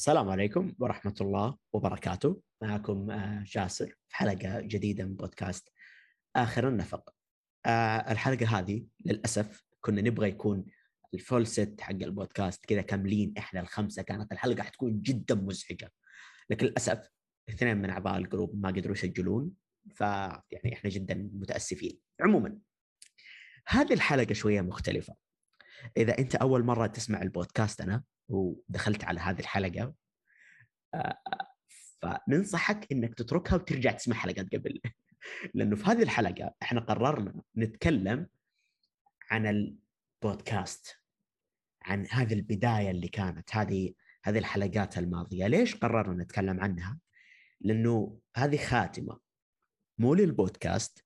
[0.00, 2.40] السلام عليكم ورحمة الله وبركاته.
[2.62, 5.68] معكم آه، جاسر في حلقة جديدة من بودكاست
[6.36, 7.14] آخر النفق.
[7.66, 10.66] آه، الحلقة هذه للأسف كنا نبغى يكون
[11.14, 15.92] الفول ست حق البودكاست كذا كاملين إحنا الخمسة كانت الحلقة حتكون جدا مزعجة.
[16.50, 17.10] لكن للأسف
[17.48, 19.50] اثنين من أعضاء الجروب ما قدروا يسجلون
[19.94, 21.98] فيعني إحنا جدا متأسفين.
[22.20, 22.58] عموما
[23.66, 25.29] هذه الحلقة شوية مختلفة.
[25.96, 29.94] إذا أنت أول مرة تسمع البودكاست أنا ودخلت على هذه الحلقة
[30.94, 31.18] آه،
[32.02, 34.80] فننصحك إنك تتركها وترجع تسمع حلقات قبل.
[35.54, 38.26] لأنه في هذه الحلقة إحنا قررنا نتكلم
[39.30, 40.96] عن البودكاست
[41.82, 43.94] عن هذه البداية اللي كانت هذه
[44.24, 45.46] هذه الحلقات الماضية.
[45.46, 46.98] ليش قررنا نتكلم عنها؟
[47.60, 49.20] لأنه هذه خاتمة.
[49.98, 51.04] مو للبودكاست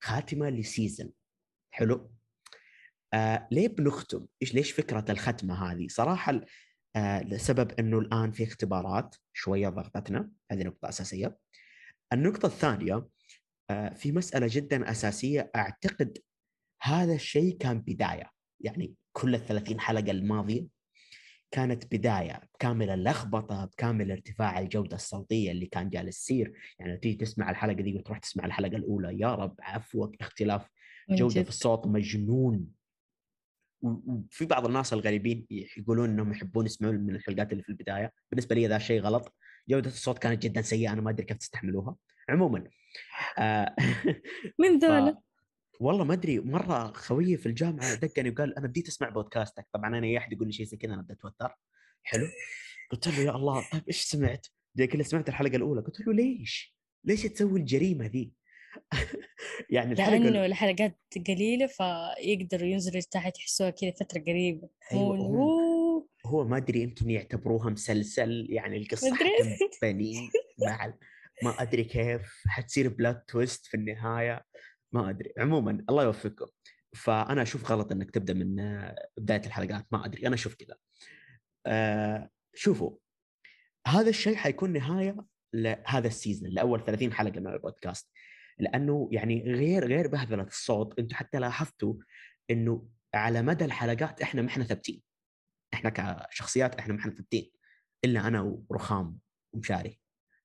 [0.00, 1.10] خاتمة لسيزن.
[1.70, 2.10] حلو؟
[3.14, 6.40] آه ليه بنختم؟ إيش ليش فكرة الختمة هذه؟ صراحة
[6.96, 11.38] آه لسبب إنه الآن في اختبارات شوية ضغطتنا، هذه نقطة أساسية.
[12.12, 13.06] النقطة الثانية
[13.70, 16.18] آه في مسألة جدا أساسية أعتقد
[16.82, 20.66] هذا الشيء كان بداية، يعني كل ال 30 حلقة الماضية
[21.50, 27.50] كانت بداية بكامل اللخبطة بكامل ارتفاع الجودة الصوتية اللي كان جالس يصير يعني تيجي تسمع
[27.50, 30.68] الحلقة دي وتروح تسمع الحلقة الأولى يا رب عفوك اختلاف
[31.10, 32.66] جودة في الصوت مجنون
[33.82, 38.12] وفي بعض الناس الغريبين يقولون إنهم يحبون يسمعون من الحلقات اللي في البداية.
[38.30, 39.34] بالنسبة لي ذا شيء غلط
[39.68, 41.96] جودة الصوت كانت جدا سيئة أنا ما أدري كيف تستحملوها.
[42.28, 42.64] عموما
[43.38, 43.74] آه
[44.60, 45.12] من ذولا.
[45.12, 45.16] ف...
[45.80, 49.66] والله ما أدري مرة خويي في الجامعة دقني وقال أنا بديت أسمع بودكاستك.
[49.72, 51.54] طبعا أنا اي أحد يقول لي شيء زي كذا أنا ابدا أتوتر.
[52.02, 52.26] حلو.
[52.90, 55.80] قلت له يا الله طيب إيش سمعت؟ زي كذا سمعت الحلقة الأولى.
[55.80, 58.32] قلت له ليش؟ ليش تسوي الجريمة ذي؟
[59.70, 64.68] يعني الحلقة لأنه الحلقات قليلة فيقدروا ينزلوا تحت يحسوها كذا فترة قريبة.
[64.92, 70.30] أيوة هو, هو ما أدري يمكن يعتبروها مسلسل يعني القصة حتنبني
[70.66, 70.94] مع
[71.42, 74.44] ما أدري كيف حتصير بلات تويست في النهاية.
[74.92, 75.32] ما أدري.
[75.38, 76.46] عموما الله يوفقكم.
[76.96, 78.56] فأنا أشوف غلط إنك تبدأ من
[79.18, 79.86] بداية الحلقات.
[79.92, 80.26] ما أدري.
[80.26, 80.76] أنا أشوف كذا.
[81.66, 82.96] آه شوفوا.
[83.86, 85.16] هذا الشيء حيكون نهاية
[85.54, 88.10] لهذا ال season لأول 30 حلقة من البودكاست.
[88.60, 91.94] لأنه يعني غير غير بهدلة الصوت أنتم حتى لاحظتوا
[92.50, 95.02] إنه على مدى الحلقات إحنا ما إحنا ثابتين.
[95.74, 97.50] إحنا كشخصيات إحنا ما إحنا ثابتين.
[98.04, 99.18] إلا أنا ورخام
[99.52, 100.00] ومشاري.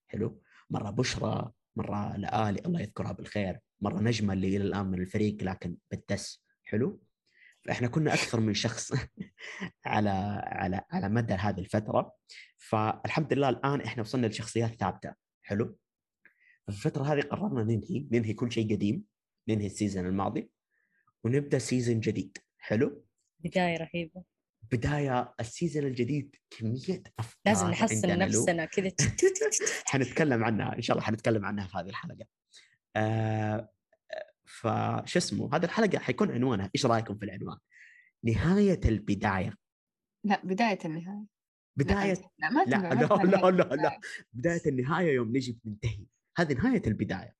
[0.08, 3.58] حلو؟ مرة بشرى مرة لآلي الله يذكرها بالخير.
[3.80, 7.02] مرة نجمة اللي إلى الآن من الفريق لكن بالدس حلو؟
[7.64, 8.92] فإحنا كنا أكثر من شخص
[9.84, 10.10] على
[10.44, 12.14] على على مدى هذه الفترة.
[12.58, 15.14] فالحمد لله الآن إحنا وصلنا لشخصيات ثابتة.
[15.42, 15.78] حلو؟
[16.66, 19.04] في الفترة هذه قررنا ننهي ننهي كل شيء قديم
[19.48, 20.50] ننهي ال season الماضي
[21.24, 22.38] ونبدأ season جديد.
[22.58, 23.04] حلو؟
[23.40, 24.22] بداية رهيبة.
[24.72, 28.92] بداية ال season الجديد كمية أفكار لازم نحسن نفسنا كذا.
[29.90, 32.26] حنتكلم عنها إن شاء الله حنتكلم عنها في هذه الحلقة.
[32.96, 33.70] آه
[34.44, 36.70] فش اسمه هذه الحلقة حيكون عنوانها.
[36.74, 37.58] إيش رأيكم في العنوان؟
[38.24, 39.54] نهاية البداية.
[40.24, 41.24] لا بداية النهاية.
[41.76, 44.00] بداية لا ما لا لا, لا لا لا.
[44.32, 46.06] بداية النهاية يوم نجي ننتهي.
[46.36, 47.36] هذه نهاية البداية.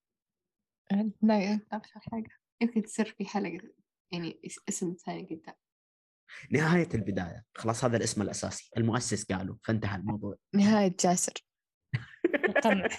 [1.23, 2.31] لا ابشر حاجة.
[2.61, 3.59] يمكن تصير في حلقه
[4.13, 5.55] يعني اسم ثاني قدام
[6.51, 7.45] نهاية البداية.
[7.55, 8.71] خلاص هذا الاسم الأساسي.
[8.77, 9.57] المؤسس قالوا.
[9.65, 10.37] فانتهى الموضوع.
[10.55, 11.33] نهاية جاسر.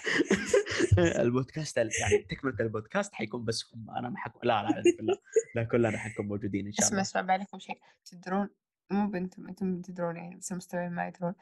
[0.98, 3.90] البودكاست يعني تكملة البودكاست حيكون بس هم.
[3.90, 5.18] أنا ما حكون لا لا لا
[5.54, 7.00] لا كلنا حنكون موجودين إن شاء الله.
[7.00, 7.80] اسمع اسمع عليكم شيء.
[8.04, 8.48] تدرون؟
[8.90, 11.34] مو بنتم أنتم تدرون يعني بس المستمعين ما يدرون.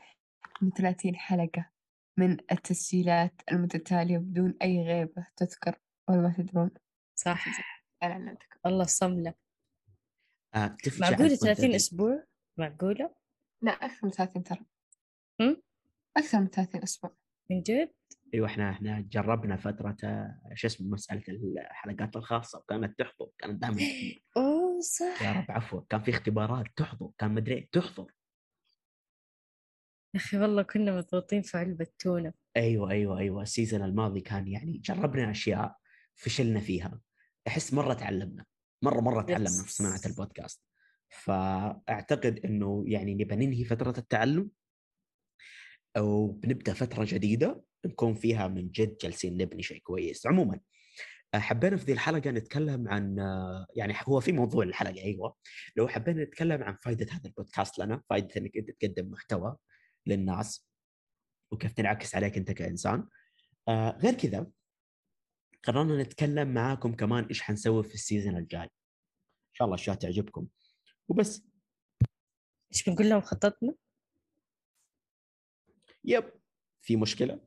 [0.62, 1.71] من 30 حلقة.
[2.19, 5.78] من التسجيلات المتتالية بدون أي غيبة تذكر
[6.09, 6.71] ولا ما تدرون.
[7.19, 7.47] صح.
[8.66, 9.34] الله صملة
[10.54, 12.25] آه معقولة 30 أسبوع؟
[12.59, 13.15] معقولة؟
[13.62, 14.65] لا أكثر من 30 ترى؟
[16.16, 17.16] أكثر من 30 أسبوع.
[17.50, 17.93] من جد؟
[18.34, 19.97] أيوه إحنا إحنا جربنا فترة
[20.54, 23.77] شو اسمه مسألة الحلقات الخاصة وكانت تحضر كانت دائما
[24.37, 25.22] أوه صح.
[25.22, 28.12] يا رب عفوا كان في اختبارات تحضر كان مدري تحضر
[30.15, 33.42] يا أخي والله كنا مضغوطين في علبة تونة أيوه أيوه أيوه.
[33.42, 35.77] السيزون الماضي كان يعني جربنا أشياء
[36.15, 37.01] فشلنا فيها.
[37.48, 38.45] أحس مرة تعلمنا
[38.83, 40.63] مرة مرة تعلمنا في صناعة البودكاست.
[41.09, 44.51] فأعتقد إنه يعني نبى ننهي فترة التعلم
[45.97, 50.27] أو بنبدا فترة جديدة نكون فيها من جد جالسين نبني شيء كويس.
[50.27, 50.60] عموما
[51.34, 53.16] حبينا في ذي الحلقة نتكلم عن
[53.77, 55.36] يعني هو في موضوع الحلقة أيوه.
[55.77, 59.57] لو حبينا نتكلم عن فائده هذا البودكاست لنا فائده إنك أنت تقدم محتوى
[60.07, 60.67] للناس
[61.51, 63.09] وكيف تنعكس عليك أنت كإنسان.
[63.69, 64.47] آه غير كذا
[65.65, 68.63] قررنا نتكلم معاكم كمان إيش حنسوي في ال season الجاي.
[68.63, 70.47] إن شاء الله أشياء تعجبكم.
[71.09, 71.47] وبس.
[72.73, 73.75] إيش بنقول لهم خططنا؟
[76.04, 76.33] yep.
[76.83, 77.41] في مشكلة؟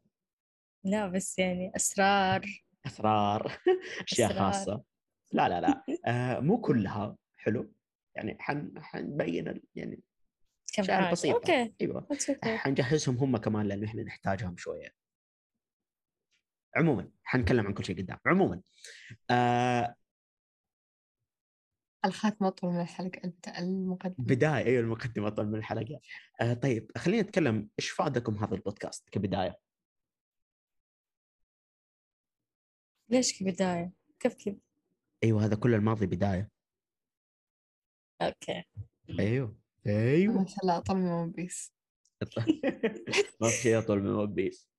[0.84, 2.46] لا بس يعني أسرار.
[2.86, 3.58] أسرار.
[4.12, 4.34] أشياء.
[4.34, 4.84] خاصة.
[5.32, 5.84] لا لا لا.
[6.06, 7.74] آه مو كلها حلو.
[8.16, 10.02] يعني حن حنبين يعني
[10.70, 11.74] اشياء حاجة بسيطه okay.
[11.82, 12.08] أيوه.
[12.14, 12.46] Okay.
[12.46, 14.94] حنجهزهم هم كمان لأنه إحنا نحتاجهم شوية.
[16.76, 18.18] عموما حنتكلم عن كل شيء قدام.
[18.26, 18.62] عموما
[19.30, 19.96] آه
[22.06, 24.16] الخاتمة أطول من الحلقة المقدمة.
[24.26, 26.00] بداية أيوه المقدمة أطول من الحلقة.
[26.42, 29.60] آه طيب خلينا نتكلم إيش فادكم هذا البودكاست كبداية؟
[33.10, 34.56] ليش كبداية؟ كيف كيف؟
[35.24, 36.50] أيوه هذا كل الماضي بداية.
[38.22, 38.64] okay.
[39.20, 39.59] أيوه.
[39.88, 40.34] أيوه.
[40.34, 41.74] ما شاء الله أطول من One Piece
[43.42, 44.70] ما في شيء اطول من ون بيس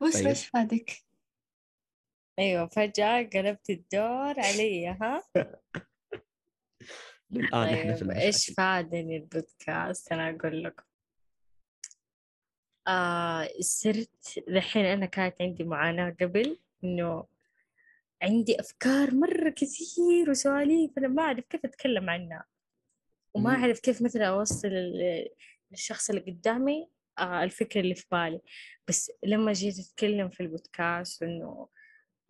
[0.00, 0.26] وش طيب.
[0.26, 0.90] وش فادك؟
[2.38, 5.22] أيوه فجأة قلبت الدور علي ها؟
[7.32, 10.84] الان إحنا في طيب إيش فادني البودكاست؟ أنا أقول لكم.
[12.88, 17.26] آه صرت الحين أنا كانت عندي معاناة قبل إنه
[18.22, 22.44] عندي أفكار مرة كثير وسواليف أنا ما أعرف كيف أتكلم عنها.
[23.34, 23.62] وما مم.
[23.62, 25.28] أعرف كيف مثلا أوصل ال-
[25.70, 26.88] للشخص اللي قدامي
[27.18, 28.40] آه الفكرة اللي في بالي.
[28.88, 31.68] بس لما جيت أتكلم في البودكاست إنه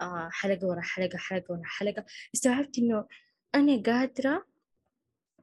[0.01, 2.05] آه حلقة ورا حلقة حلقة ورا حلقة
[2.35, 3.07] استوعبت إنه
[3.55, 4.47] أنا قادرة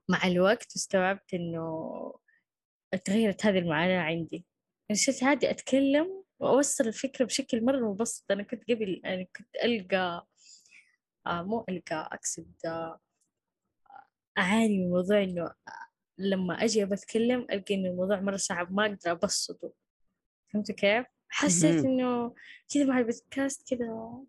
[0.09, 2.13] مع الوقت استوعبت إنه
[3.05, 4.45] تغيرت هذه المعاناة عندي.
[4.89, 8.31] يعني صرت عادي أتكلم وأوصل الفكرة بشكل مرة مبسط.
[8.31, 10.27] أنا كنت قبل أنا كنت ألقى
[11.27, 12.99] مو ألقى أقصد آه
[14.37, 15.51] أعاني من موضوع إنه
[16.17, 19.73] لما أجي أبى أتكلم ألقى إنه الموضوع مرة صعب ما أقدر أبسطه
[20.53, 21.85] فهمتوا كيف؟ حسيت.
[21.85, 22.35] إنه
[22.73, 24.19] كذا مع البودكاست كذا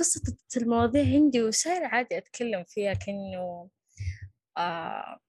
[0.00, 3.70] بسطت المواضيع عندي وصار عادي أتكلم فيها كأنه
[4.58, 5.20] آه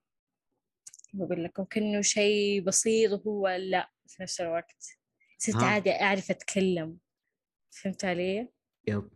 [1.14, 4.84] بقول لكم كأنه شيء بسيط وهو لا في نفس الوقت
[5.38, 5.66] صرت ها.
[5.66, 6.98] عادي أعرف أتكلم
[7.72, 8.50] فهمت علي؟
[8.88, 9.10] يب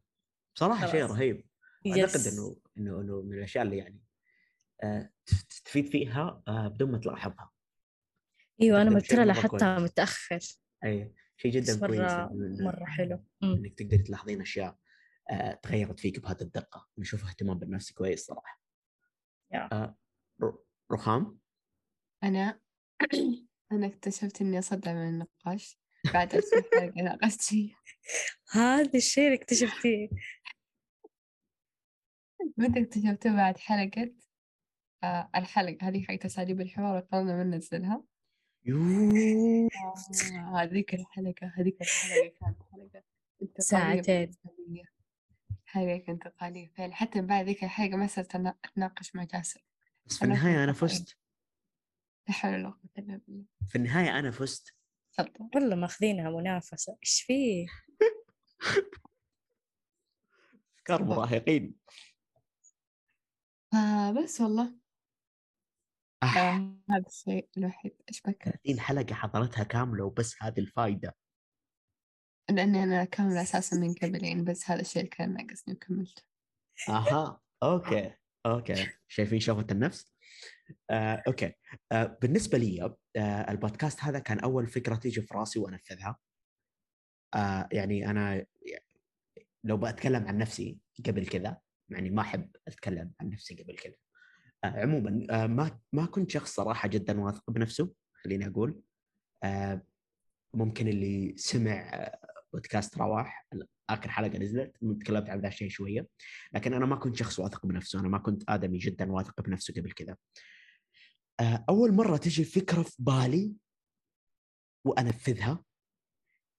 [0.55, 1.05] بصراحه شيء.
[1.05, 1.45] رهيب
[1.87, 4.01] أعتقد إنه إنه إنه من الأشياء اللي يعني
[4.83, 7.51] آه، تستفيد فيها آه، بدون ما تلاحظها.
[8.59, 9.91] تقدم شيء ترى لاحظتها كويس.
[9.91, 10.39] متأخر.
[10.83, 13.25] أي شيء جدا كويس مرة إنه- إنه- مرة حلو.
[13.43, 14.77] إنك تقدري تلاحظين أشياء
[15.31, 16.87] آه، تغيرت فيك بهذه الدقة.
[16.97, 18.61] نشوف اهتمام بالنفس كويس صراحة.
[19.53, 19.95] يا.
[20.43, 21.39] ر- رخام؟
[22.23, 22.59] أنا
[23.71, 25.81] أنا اكتشفت إني أصدع من النقاش.
[26.13, 27.43] بعد عشرين حلقة ناقشت
[28.51, 30.09] هذا الشيء اللي اكتشفتيه.
[32.57, 34.11] متى اكتشفته بعد حلقة
[35.03, 38.03] آه الحلقة هذه حقت أساليب الحوار وقررنا ما ننزلها
[38.65, 39.69] يوه
[40.35, 43.03] آه هذيك الحلقة هذيك الحلقة كانت حلقة
[43.59, 44.31] ساعتين.
[45.65, 49.65] حلقة انتقالية فعلا حتى بعد ذيك الحلقة ما صرت أنا- أتناقش مع جاسر
[50.05, 51.17] بس في أنا النهايه أنا كنت فزت
[52.27, 54.75] لا حول ولا قوة إلا بالله في النهايه أنا فزت
[55.55, 57.67] والله ماخذينها منافسة إيش فيه؟
[60.77, 61.75] افكار مراهقين
[63.71, 64.81] فبس والله.
[66.23, 71.15] آه، آه هذا الشيء الوحيد إيش بك 30 حلقة حضرتها كاملة وبس هذه الفائده
[72.49, 76.23] لأني أنا كامل أساسا من قبل يعني بس هذا الشيء اللي كان ناقصني وكملته.
[76.89, 78.13] أها okay
[78.45, 78.87] okay.
[79.07, 80.13] شايفين شغله النفس؟
[80.89, 81.53] آه، okay.
[81.91, 86.17] آه، بالنسبة لي آه، البودكاست هذا كان أول فكرة تيجي في راسي وأنفذها.
[87.35, 88.45] آه، يعني أنا
[89.63, 91.57] لو بتكلم عن نفسي قبل كذا
[91.91, 93.93] يعني ما أحب أتكلم عن نفسي قبل كذا
[94.63, 97.93] آه، عموما آه، ما ما كنت شخص صراحة جدا واثق بنفسه
[98.23, 98.81] خليني أقول.
[99.43, 99.81] آه،
[100.53, 102.09] ممكن اللي سمع
[102.53, 103.47] بودكاست رواح
[103.89, 106.07] آخر حلقة نزلت تكلمت عن ذا الشيء شوية
[106.53, 109.91] لكن أنا ما كنت شخص واثق بنفسه أنا ما كنت آدمي جدا واثق بنفسه قبل
[109.91, 110.17] كذا
[111.69, 113.53] أول مرة تجي فكرة في بالي
[114.85, 115.63] وأنفذها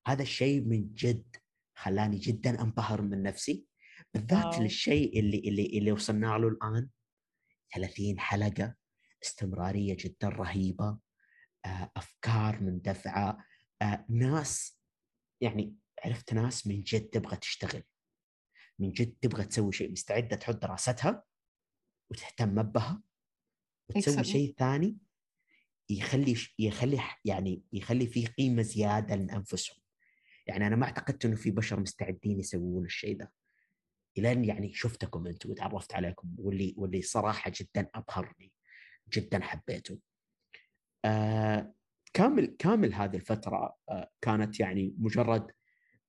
[0.06, 1.36] هذا الشيء من جد
[1.78, 3.66] خلاني جدا أنبهر من نفسي.
[4.14, 4.62] بالذات واو.
[4.62, 6.88] للشيء اللي اللي اللي وصلنا له الآن.
[7.74, 8.74] 30 حلقة
[9.24, 10.98] استمرارية جدا رهيبة.
[11.64, 13.44] آه، أفكار مندفعة.
[13.82, 14.78] آه، ناس
[15.40, 17.82] يعني عرفت ناس من جد تبغى تشتغل.
[18.78, 19.92] من جد تبغى تسوي شيء.
[19.92, 21.24] مستعدة تحط دراستها
[22.10, 23.02] وتهتم بها
[23.88, 24.24] وتسوي.
[24.24, 24.98] شيء ثاني
[25.90, 29.78] يخلي يخلي يعني يخلي فيه قيمة زيادة لأنفسهم.
[30.46, 33.32] يعني أنا ما اعتقدت إنه في بشر مستعدين يسوون الشيء ده.
[34.18, 38.52] إلين يعني شفتكم أنتم وتعرفت عليكم واللي واللي صراحة جدا أبهرني
[39.12, 39.98] جدا حبيته
[41.04, 41.74] آه
[42.12, 45.50] كامل كامل هذه الفترة آه كانت يعني مجرد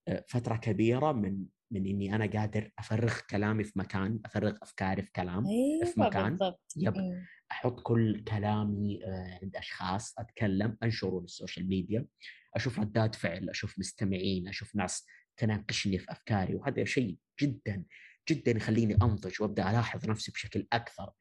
[0.08, 5.12] آه فترة كبيرة من من إني أنا قادر أفرغ كلامي في مكان أفرغ أفكاري في
[5.12, 6.98] كلام أيوه في مكان بالضبط yep.
[6.98, 7.26] مم.
[7.52, 12.06] أحط كل كلامي آه، عند أشخاص أتكلم أنشره لل social media
[12.56, 15.06] أشوف ردات فعل أشوف مستمعين أشوف ناس
[15.38, 17.86] تناقشني في أفكاري وهذا شيء جدا
[18.30, 21.12] جدا يخليني أنضج وأبدأ ألاحظ نفسي بشكل أكثر.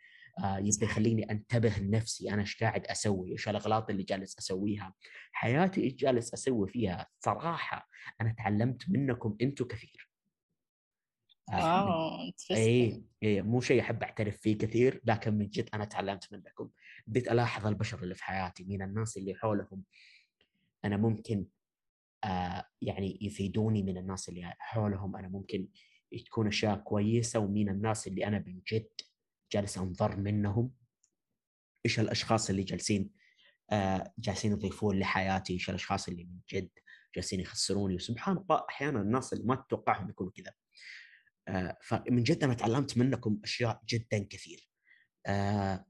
[0.45, 4.95] آه، يبدأ يخليني أنتبه لنفسي أنا إيش قاعد أسوي؟ إيش الأغلاط اللي جالس أسويها؟
[5.33, 7.88] حياتي إيش جالس أسوي فيها؟ صراحة
[8.21, 10.11] أنا تعلمت منكم أنتم كثير.
[11.52, 12.57] آه، من- واو interesting.
[12.57, 16.71] اي اي مو شيء أحب أعترف فيه كثير لكن من جد أنا تعلمت منكم.
[17.07, 19.83] بديت ألاحظ البشر اللي في حياتي مين الناس اللي حولهم.
[20.85, 21.62] أنا ممكن آه
[22.81, 25.17] يعني يفيدوني من الناس اللي حولهم.
[25.17, 25.69] أنا ممكن
[26.26, 28.91] تكون أشياء كويسة ومين الناس اللي أنا من جد
[29.52, 30.73] جالس انضر منهم.
[31.87, 33.11] إيش الأشخاص اللي جالسين
[33.71, 36.71] آه جالسين يضيفون لحياتي؟ إيش الأشخاص اللي من جد
[37.14, 40.52] جالسين يخسروني؟ وسبحان الله أحيانا الناس اللي ما تتوقعهم يكونوا كذا.
[41.49, 44.69] آه فمن جد أنا تعلمت منكم أشياء جدا كثير.
[45.26, 45.85] آه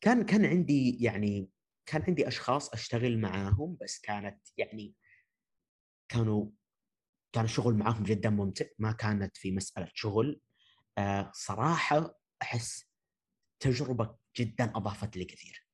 [0.00, 1.50] كان كان عندي يعني
[1.86, 4.94] كان عندي أشخاص أشتغل معاهم بس كانت يعني
[6.10, 6.50] كانوا
[7.32, 10.40] كان الشغل معاهم جدا ممتع ما كانت في مسألة شغل.
[10.98, 12.84] آه صراحة أحس
[13.60, 15.66] تجربة جدا أضافت لي كثير.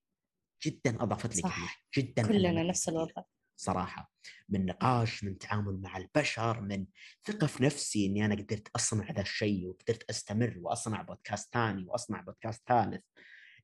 [0.64, 1.82] جدا أضافت لي صح.
[1.92, 2.04] كثير.
[2.04, 2.88] جدا كلنا نفس.
[2.88, 3.22] الوضع.
[3.56, 4.12] صراحة.
[4.48, 6.86] من نقاش من تعامل مع البشر من
[7.24, 12.20] ثقة في نفسي إني أنا قدرت أصنع هذا الشيء وقدرت أستمر وأصنع بودكاست ثاني وأصنع
[12.20, 13.04] بودكاست ثالث.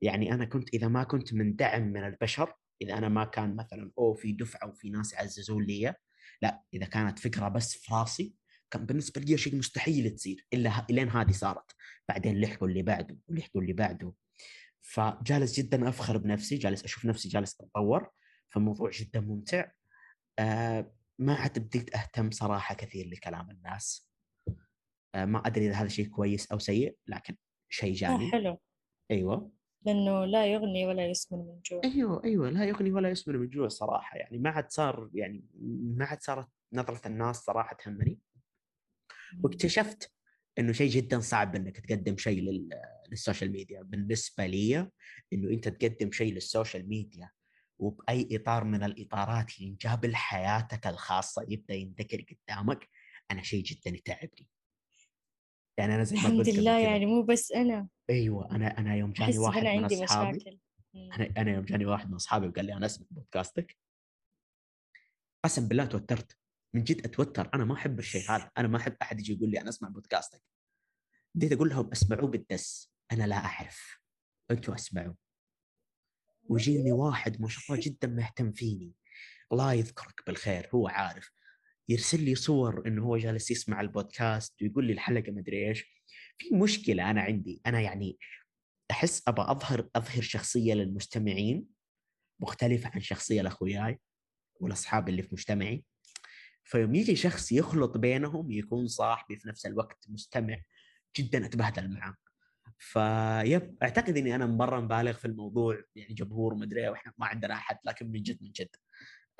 [0.03, 3.93] يعني أنا كنت إذا ما كنت من دعم من البشر إذا أنا ما كان مثلا
[3.99, 5.95] أو في دفعة وفي ناس يعززون لي
[6.43, 8.35] لا إذا كانت فكرة بس في راسي
[8.71, 11.73] كان بالنسبة لي شيء مستحيل تصير إلا إلين هذه صارت.
[12.09, 14.15] بعدين لحقوا اللي بعده ولحقوا اللي بعده.
[14.81, 18.11] فجالس جدا أفخر بنفسي جالس أشوف نفسي جالس أتطور.
[18.49, 19.71] فالموضوع جدا ممتع.
[20.39, 24.11] آه ما عاد بديت أهتم صراحة كثير لكلام الناس.
[25.15, 27.37] آه ما أدري إذا هذا شيء كويس أو سيء لكن
[27.69, 28.33] شيء آه جاني.
[28.33, 28.61] حلو.
[29.11, 29.53] أيوه.
[29.87, 31.81] لأنه لا يغني ولا يسمن من جوع.
[31.85, 34.17] أيوه أيوه لا يغني ولا يسمن من جوع صراحة.
[34.17, 35.45] يعني ما عاد صار يعني
[35.97, 38.19] ما عاد صارت نظرة الناس صراحة تهمني.
[39.43, 40.13] واكتشفت
[40.59, 42.69] إنه شيء جدا صعب إنك تقدم شيء لل-
[43.11, 43.83] للسوشيال ميديا.
[43.83, 44.91] بالنسبة لي
[45.33, 47.31] إنه أنت تقدم شيء للسوشيال ميديا
[47.79, 52.89] وبأي إطار من الإطارات ينجاب لحياتك الخاصة يبدأ ينذكر قدامك
[53.31, 54.49] أنا شيء جدا يتعبني.
[55.79, 57.89] يعني أنا زي ما الحمد لله يعني مو بس أنا.
[58.11, 60.59] أيوه أنا أنا يوم جاني واحد أنا من عندي أصحابي مشاكل.
[60.95, 63.77] أنا أنا يوم جاني واحد من أصحابي وقال لي أنا اسمع بودكاستك.
[65.45, 66.37] قسم بالله توترت.
[66.75, 67.51] من جد أتوتر.
[67.55, 68.51] أنا ما أحب الشيء هذا.
[68.59, 70.43] أنا ما أحب أحد يجي يقول لي أنا أسمع بودكاستك.
[71.35, 72.93] بديت أقول لهم اسمعوه بالدس.
[73.13, 74.01] أنا لا أعرف.
[74.51, 75.15] أنتوا أسمعوا.
[76.49, 78.93] ويجيني واحد ما شاء الله جدا مهتم فيني.
[79.53, 80.69] الله يذكرك بالخير.
[80.75, 81.31] هو عارف.
[81.89, 86.03] يرسل لي صور إنه هو جالس يسمع البودكاست ويقول لي الحلقة مدري إيش.
[86.39, 87.61] في مشكلة أنا عندي.
[87.67, 88.19] أنا يعني
[88.91, 91.67] أحس ابى أظهر أظهر شخصية للمستمعين
[92.41, 94.01] مختلفة عن شخصية لأخوياي
[94.61, 95.85] والأصحاب اللي في مجتمعي.
[96.65, 100.59] فيوم يجي شخص يخلط بينهم يكون صاحبي في نفس الوقت مستمع
[101.17, 102.15] جدا أتبهدل معاه.
[102.79, 107.79] فيب أعتقد إني أنا مرة مبالغ في الموضوع يعني جمهور مدري وإحنا ما عندنا أحد
[107.85, 108.69] لكن من جد من جد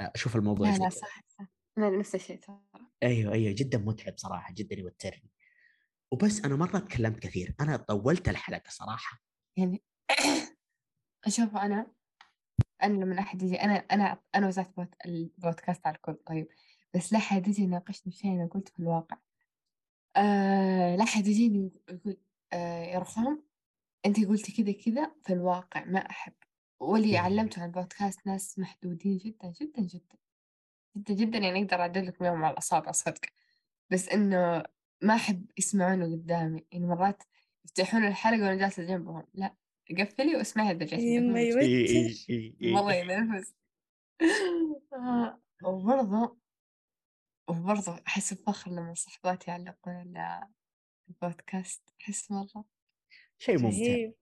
[0.01, 0.89] أشوف الموضوع لا لا.
[0.89, 1.47] صح صح.
[1.77, 2.61] لا نفس الشيء ترى.
[3.03, 5.31] أيوه أيوه جدا متعب صراحة جدا يوترني.
[6.13, 9.23] وبس أنا مرة تكلمت كثير أنا طولت الحلقة صراحة.
[9.57, 9.83] يعني
[11.27, 11.87] أشوف أنا
[12.83, 16.49] أنا لما أحد يجي أنا أنا أنا وزعت بوت البودكاست على الكل طيب.
[16.95, 19.19] بس لا أحد يجي يناقشني في شيء أنا قلته في الواقع.
[20.17, 22.17] آه لا أحد يجيني يقول
[22.53, 23.43] آه يا رخام
[24.07, 26.33] أنت قلتي كذا كذا في الواقع ما أحب.
[26.81, 27.17] واللي.
[27.17, 30.19] علمته عن البودكاست ناس محدودين جدا جدا جدا.
[30.97, 33.21] جدا جدا يعني أقدر أعدل لكم يوم على الأصابع صدق.
[33.91, 34.63] بس إنه
[35.03, 36.67] ما أحب يسمعونه قدامي.
[36.73, 37.23] يعني مرات
[37.65, 39.27] يفتحون الحلقة وأنا جالسة جنبهم.
[39.35, 39.55] لا
[39.99, 41.07] قفلي واسمعي إذا جالسة.
[42.61, 43.55] مرة ينرفز.
[45.65, 46.39] وبرضه
[47.49, 50.49] وبرضه أحس بفخر لما صحباتي يعلقون على
[51.09, 51.83] البودكاست.
[52.03, 52.65] أحس مرة.
[53.39, 54.13] شيء ممتع.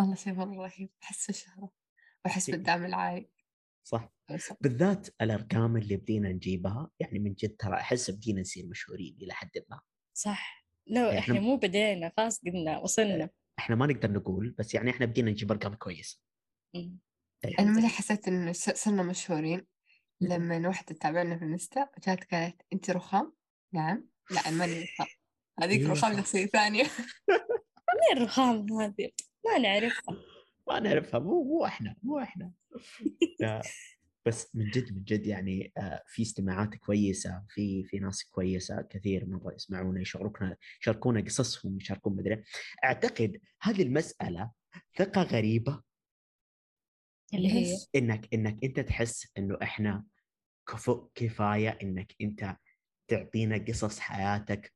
[0.00, 1.72] الله شيء مرة رهيب أحس بالشهرة
[2.24, 2.50] وأحس.
[2.50, 3.31] بالدعم العالي.
[3.84, 4.12] صح؟
[4.60, 9.50] بالذات الأرقام اللي بدينا نجيبها يعني من جد ترى أحس بدينا نصير مشهورين إلى حد
[9.70, 9.80] ما.
[10.14, 10.66] صح.
[10.86, 13.30] لا إحنا- إحنا مو بدينا خلاص قلنا وصلنا.
[13.58, 16.20] إحنا ما نقدر نقول بس يعني إحنا بدينا نجيب أرقام كويسة.
[16.74, 16.90] أنا
[17.44, 17.88] الحمد متى.
[17.88, 19.66] حسيت إنه س- صرنا مشهورين
[20.20, 23.32] لما واحدة تتابعنا في الإنستا جات قالت أنت رخام؟
[23.74, 24.08] نعم.
[24.30, 25.06] لا أنا ماني رخام.
[25.62, 26.16] هذيك رخام.
[26.16, 26.82] شخصية ثانية
[27.98, 29.10] مين الرخام هذه.
[29.46, 30.16] ما نعرفها.
[30.68, 32.52] ما نعرفها مو مو إحنا مو إحنا.
[34.26, 39.26] بس من جد من جد يعني آه، في استماعات كويسة في في ناس كويسة كثير
[39.26, 42.42] مرة يسمعونا يشاركونا يشاركونا قصصهم يشاركون مدري
[42.84, 44.50] أعتقد هذه المسألة
[44.98, 45.82] ثقة غريبة
[47.34, 50.04] اللي هي؟ إنك إنك أنت تحس إنه إحنا
[50.68, 52.56] كفؤ كفاية إنك أنت
[53.08, 54.72] تعطينا قصص حياتك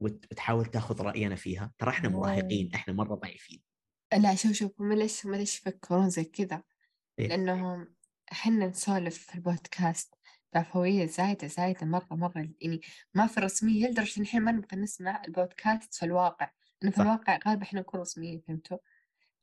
[0.00, 2.08] وت- وتحاول تاخذ رأينا فيها ترى إحنا.
[2.08, 3.62] مراهقين إحنا مرة ضعيفين
[4.12, 6.62] لا شوف شوف هم ليش هم ليش يفكرون زي كذا
[7.18, 7.94] إيه؟ لأنهم
[8.32, 10.14] إحنا نسولف في البودكاست
[10.52, 12.80] بعفوية زايدة زايدة مرة مرة يعني
[13.14, 16.50] ما في رسمية لدرجة إن الحين ما نبغى نسمع البودكاست في الواقع
[16.82, 17.02] إنه في صح.
[17.02, 18.78] الواقع غالبا إحنا نكون رسميين فهمتوا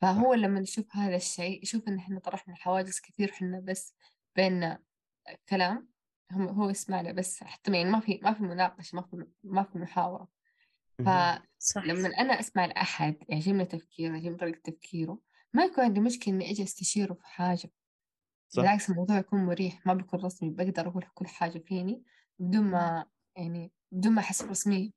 [0.01, 3.95] فهو لما نشوف هذا الشيء يشوف إن إحنا طرحنا حواجز كثير إحنا بس
[4.35, 4.79] بيننا
[5.49, 5.89] كلام
[6.31, 9.63] هم هو يسمع له بس حتى يعني ما في ما في مناقشة ما في ما
[9.63, 10.23] في محاورة.
[10.23, 10.34] صح
[10.97, 15.19] فلما أنا أسمع لأحد يعجبني تفكيره يعجبني طريقة تفكيره
[15.53, 17.71] ما يكون عندي مشكلة إني أجي أستشيره في حاجة.
[18.49, 18.61] صح.
[18.61, 22.03] بالعكس الموضوع يكون مريح ما بيكون رسمي بقدر أقول كل حاجة فيني
[22.39, 23.05] بدون ما
[23.37, 24.91] يعني بدون ما أحس برسمية.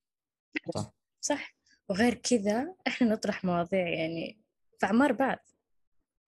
[0.75, 0.93] صح.
[1.21, 1.55] صح.
[1.89, 4.41] وغير كذا إحنا نطرح مواضيع يعني
[4.79, 5.39] في أعمار بعض.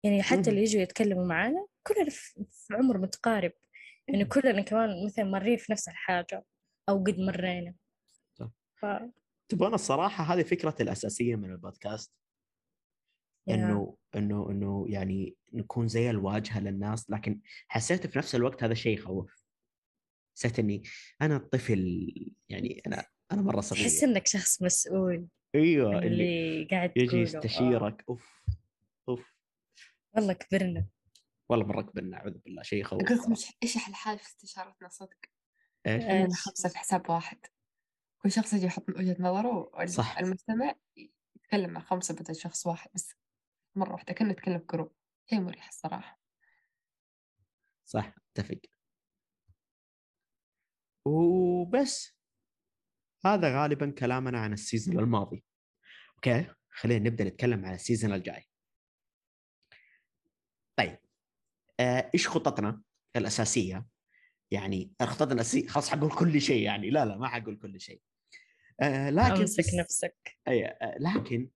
[0.02, 0.50] يعني حتى.
[0.50, 3.52] اللي يجوا يتكلموا معانا كلنا في في عمر متقارب.
[4.08, 6.44] يعني كلنا كمان مثلا مرين في نفس الحاجة
[6.88, 7.74] أو قد مرينا.
[8.34, 8.50] صح.
[8.76, 8.86] ف...
[9.48, 12.12] تبغون الصراحة هذه فكرتي الأساسية من البودكاست.
[13.48, 18.98] إنه إنه إنه يعني نكون زي الواجهة للناس لكن حسيت في نفس الوقت هذا الشيء
[18.98, 19.44] يخوف.
[20.36, 20.82] حسيت إني
[21.22, 22.08] أنا طفل
[22.48, 27.20] يعني أنا أنا مرة تحس صغير إنك شخص مسؤول أيوه اللي اللي قاعد يجي تقوله.
[27.20, 27.22] آه.
[27.22, 28.42] يستشيرك أوف
[29.08, 29.34] أوف.
[30.16, 30.86] والله كبرنا.
[31.48, 35.18] والله مرة كبرنا أعوذ بالله شيء يخوف لكم إيش أحلى حاجة في استشارتنا صدق
[35.86, 37.38] إيش؟ خمسة في حساب واحد.
[38.22, 40.16] كل شخص يجي يحط وجهة نظره صح.
[40.16, 40.74] والمستمع
[41.36, 43.14] يتكلم مع خمسة بدل شخص واحد بس.
[43.76, 44.92] مرة واحدة كنا نتكلم في جروب
[45.30, 46.20] شيء مريح الصراحة.
[47.84, 48.60] صح أتفق.
[51.04, 52.18] وبس.
[53.24, 55.44] هذا غالبا كلامنا عن ال season الماضي.
[56.14, 58.48] أوكي؟ خلينا نبدأ نتكلم عن ال season الجاي.
[60.76, 60.98] طيب.
[61.80, 62.82] آه، إيش خططنا
[63.16, 63.86] الأساسية؟
[64.50, 66.90] يعني خططنا الاساسيه خلاص حقول كل شيء يعني.
[66.90, 68.02] لا لا ما حقول كل شيء.
[68.80, 70.38] آه، لكن الس- نفسك.
[70.48, 71.50] أي آه، لكن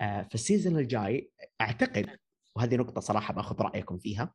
[0.00, 2.18] آه، في ال season الجاي أعتقد
[2.56, 4.34] وهذه نقطة صراحة بأخذ رأيكم فيها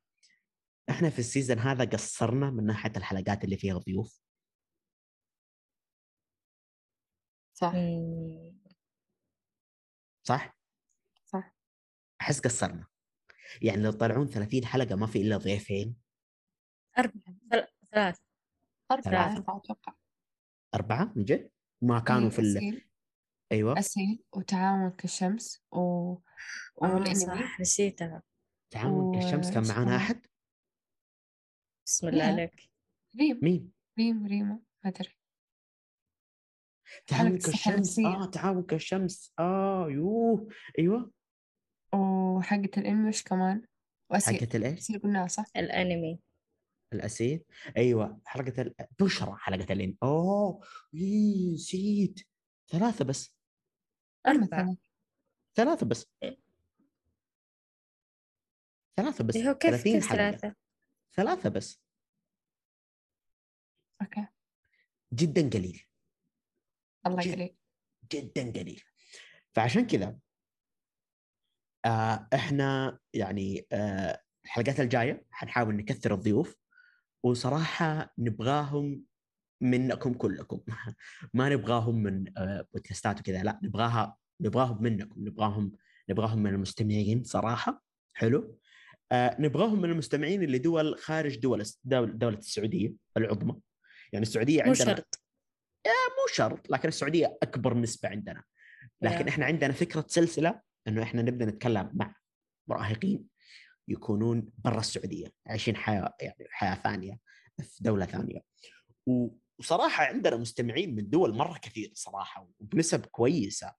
[0.90, 4.22] إحنا في السيزون هذا قصرنا من ناحية الحلقات اللي فيها ضيوف.
[7.54, 7.74] صح.
[10.24, 10.58] صح؟
[11.26, 11.56] صح.
[12.22, 12.88] أحس قصرنا.
[13.62, 15.96] يعني لو طلعون 30 حلقة ما في إلا ضيفين.
[16.98, 17.36] أربعة.
[17.52, 18.20] ثل- ثلاث
[18.92, 19.38] أربعة ثلاثة.
[19.38, 19.94] أربعة أتوقع.
[20.76, 22.58] أربعة؟ من جد؟ ما كانوا في ال...
[22.58, 22.88] أسيل
[23.52, 23.80] أيوه.
[23.80, 26.14] أسيل وتعاون كالشمس و...
[26.84, 28.24] آه صح نسيتها
[28.70, 30.26] تعاون كالشمس كان معانا؟ أحد؟
[31.86, 32.24] بسم الله.
[32.24, 32.70] عليك.
[33.20, 33.40] ريم.
[33.44, 35.18] مين؟ ريم ريما ما أدري.
[37.08, 38.00] تعاون كالشمس.
[38.00, 40.48] آه تعاون كالشمس آه يوه.
[40.80, 41.12] أيوه.
[41.94, 43.66] وحقة الأنمي وش كمان.
[44.12, 46.20] وأسيل حقت الإيش؟ أسيل قلناها صح الأنمي.
[46.94, 47.46] الأسيد؟
[47.78, 48.76] أيوه حلقة ال...
[49.00, 52.20] بشرى حلقة الين أوه إيه، نسيت.
[52.68, 53.36] ثلاثة بس.
[54.28, 54.78] مثلا
[55.56, 55.86] ثلاثة.
[55.86, 56.08] بس.
[58.96, 59.36] ثلاثة بس.
[59.36, 60.12] اللي هو كيف 30 كيف.
[60.12, 60.56] ثلاثة؟
[61.16, 61.82] ثلاثة بس.
[64.02, 64.28] أوكي.
[65.14, 65.86] جدا قليل.
[67.08, 67.34] الله جد.
[67.34, 67.56] قليل
[68.12, 68.84] جدا قليل.
[69.54, 70.20] فعشان كذا
[71.86, 76.61] آه إحنا يعني آه الحلقات الجاية حنحاول نكثر الضيوف.
[77.24, 79.04] وصراحة نبغاهم
[79.62, 80.62] منكم كلكم.
[81.34, 85.72] ما نبغاهم من آه بودكاستات وكذا لا نبغاها نبغاهم منكم نبغاهم
[86.10, 87.84] نبغاهم من المستمعين صراحة.
[88.14, 88.58] حلو.
[89.12, 93.56] آه نبغاهم من المستمعين اللي دول خارج دول دول دولة السعودية العظمى.
[94.14, 95.22] يعني السعودية مو عندنا شرط.
[95.88, 98.44] مو شرط لكن السعودية أكبر نسبة عندنا.
[99.02, 99.28] لكن.
[99.28, 102.16] إحنا عندنا فكرة سلسلة إنه إحنا نبدأ نتكلم مع
[102.68, 103.31] مراهقين
[103.88, 107.20] يكونون برا السعودية عايشين حياة يعني حياة ثانية
[107.62, 108.42] في دولة ثانية.
[109.60, 113.74] وصراحة عندنا مستمعين من دول مرة كثير صراحة وبنسب كويسة.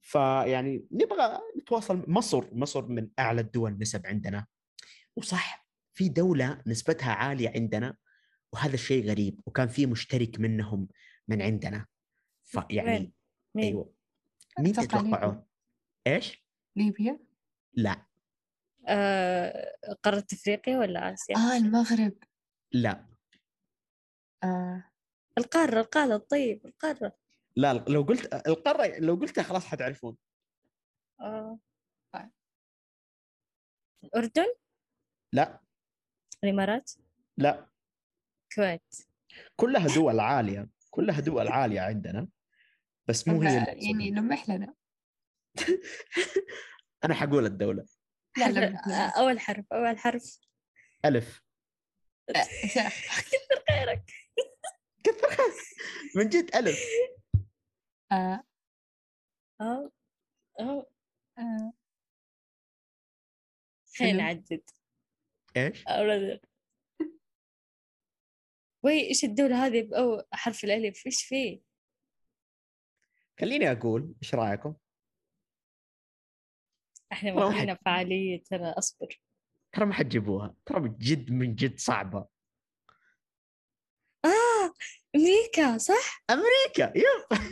[0.00, 4.46] فيعني نبغى نتواصل مصر مصر من أعلى الدول نسب عندنا.
[5.16, 7.96] وصح في دولة نسبتها عالية عندنا
[8.52, 10.88] وهذا الشيء غريب وكان في مشترك منهم
[11.28, 11.86] من عندنا.
[12.44, 13.12] فيعني؟
[13.58, 13.94] أيوه.
[14.58, 15.44] مين تتوقعون؟
[16.06, 16.44] إيش؟
[16.76, 17.18] ليبيا؟
[17.72, 18.07] لا.
[18.88, 22.12] آه قارة أفريقيا ولا آسيا؟ آه المغرب.
[22.72, 23.04] لا.
[24.44, 24.84] آه.
[25.38, 27.12] القارة القارة طيب القارة.
[27.56, 30.16] لا لو قلت القارة لو قلتها خلاص حتعرفون.
[31.20, 31.58] آه.
[32.14, 32.30] طيب.
[34.04, 34.54] الأردن؟
[35.32, 35.60] لا.
[36.44, 36.92] الإمارات؟
[37.36, 37.68] لا.
[38.50, 38.94] الكويت
[39.56, 42.28] كلها دول عالية كلها دول عالية عندنا
[43.08, 44.74] بس مو هي اللي يعني لمح لنا.
[47.04, 47.82] أنا حقول الدولة.
[47.82, 47.97] لا
[48.44, 50.40] حرف- لنا أول حرف أول حرف.
[51.04, 51.42] ألف.
[52.36, 54.04] آه، شيخ كثر خيرك.
[56.16, 56.78] من جد ألف.
[58.12, 58.42] آه،
[59.60, 59.90] أه
[60.60, 60.86] أه.
[61.38, 61.72] آه،
[63.98, 64.70] خلينا؟ نعدد.
[65.56, 65.84] إيش؟
[68.82, 71.06] وي إيش الدولة هذه؟ بأو حرف الألف.
[71.06, 71.60] إيش فيه؟
[73.40, 74.74] خليني أقول إيش رأيكم؟
[77.12, 79.20] إحنا والله ما فينا فعالية ترى أصبر.
[79.72, 82.26] ترى ما حتجيبوها ترى من جد من جد صعبة.
[84.24, 84.72] آه
[85.16, 87.38] أمريكا صح؟ أمريكا يب.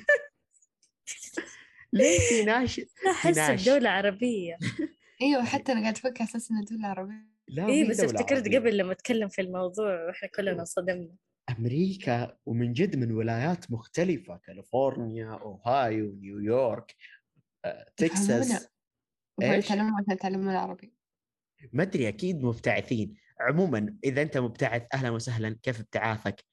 [1.92, 3.68] ليه في ناشئ أنا أحس ناش.
[3.68, 4.58] بدولة عربية.
[5.22, 7.26] أيوه حتى أنا قاعد أفكر أساس انها دولة عربية.
[7.48, 8.58] لا إيه مو بس دولة افتكرت عربية.
[8.58, 11.16] قبل لما أتكلم في الموضوع وإحنا كلنا صدمنا
[11.58, 16.94] أمريكا ومن جد من ولايات مختلفة كاليفورنيا أوهايو نيويورك
[17.64, 18.68] آه، تكساس.
[19.38, 20.92] يفهمونا وهم إيش؟ يتعلمون عشان يتعلمون عربي
[21.72, 23.14] ما أدري أكيد مبتعثين.
[23.40, 26.44] عموما إذا أنت مبتعث أهلا وسهلا كيف ابتعاثك؟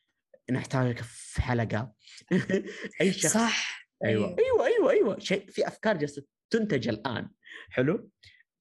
[0.52, 1.93] نحتاجك في حلقة.
[3.02, 3.88] أي شخص صح.
[4.06, 4.36] أيوه.
[4.39, 5.19] أيوه أيوه أيوه.
[5.19, 7.30] شيء في أفكار جالسة تنتج الآن.
[7.69, 8.10] حلو.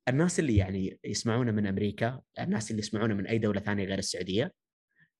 [0.08, 4.52] الناس اللي يعني يسمعونا من أمريكا الناس اللي يسمعونا من أي دولة ثانية غير السعودية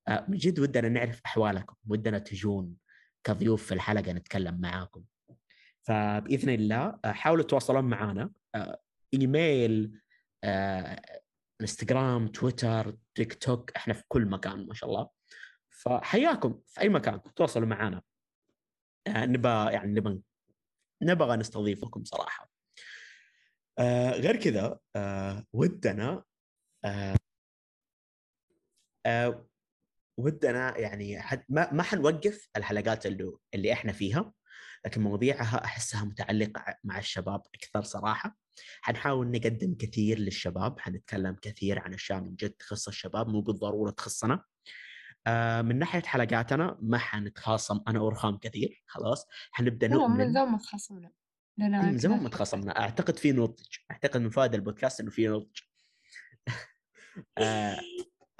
[0.08, 2.76] آه، من جد ودنا نعرف أحوالكم ودنا تجون
[3.24, 5.04] كضيوف في الحلقة نتكلم معاكم.
[5.82, 8.80] فبإذن الله آه، حاولوا تتواصلون معنا آه،
[9.14, 10.00] إيميل
[10.44, 11.02] آه،
[11.60, 15.08] إنستغرام تويتر تيك توك إحنا في كل مكان ما شاء الله.
[15.70, 18.02] فحياكم في أي مكان تواصلوا معنا.
[19.06, 20.22] آه، نبى يعني نبى
[21.02, 22.50] نبغى نستضيفكم صراحة.
[23.78, 26.24] آه غير كذا آه ودنا
[26.84, 27.14] آه
[29.06, 29.48] آه
[30.18, 34.32] ودنا يعني حد ما ما حنوقف الحلقات اللي اللي إحنا فيها
[34.84, 38.36] لكن مواضيعها أحسها متعلقة مع الشباب أكثر صراحة.
[38.80, 44.44] حنحاول نقدم كثير للشباب حنتكلم كثير عن أشياء من جد تخص الشباب مو بالضرورة تخصنا.
[45.26, 49.26] آه من ناحية حلقاتنا ما حنتخاصم أنا ورخام كثير خلاص.
[49.50, 51.10] حنبدأ ترى من نؤمن زمان ما تخاصمنا.
[51.58, 52.80] من زمان ما تخاصمنا.
[52.80, 53.76] أعتقد في نضج.
[53.90, 55.58] أعتقد من فوائد البودكاست إنه في نضج.
[57.38, 57.78] آه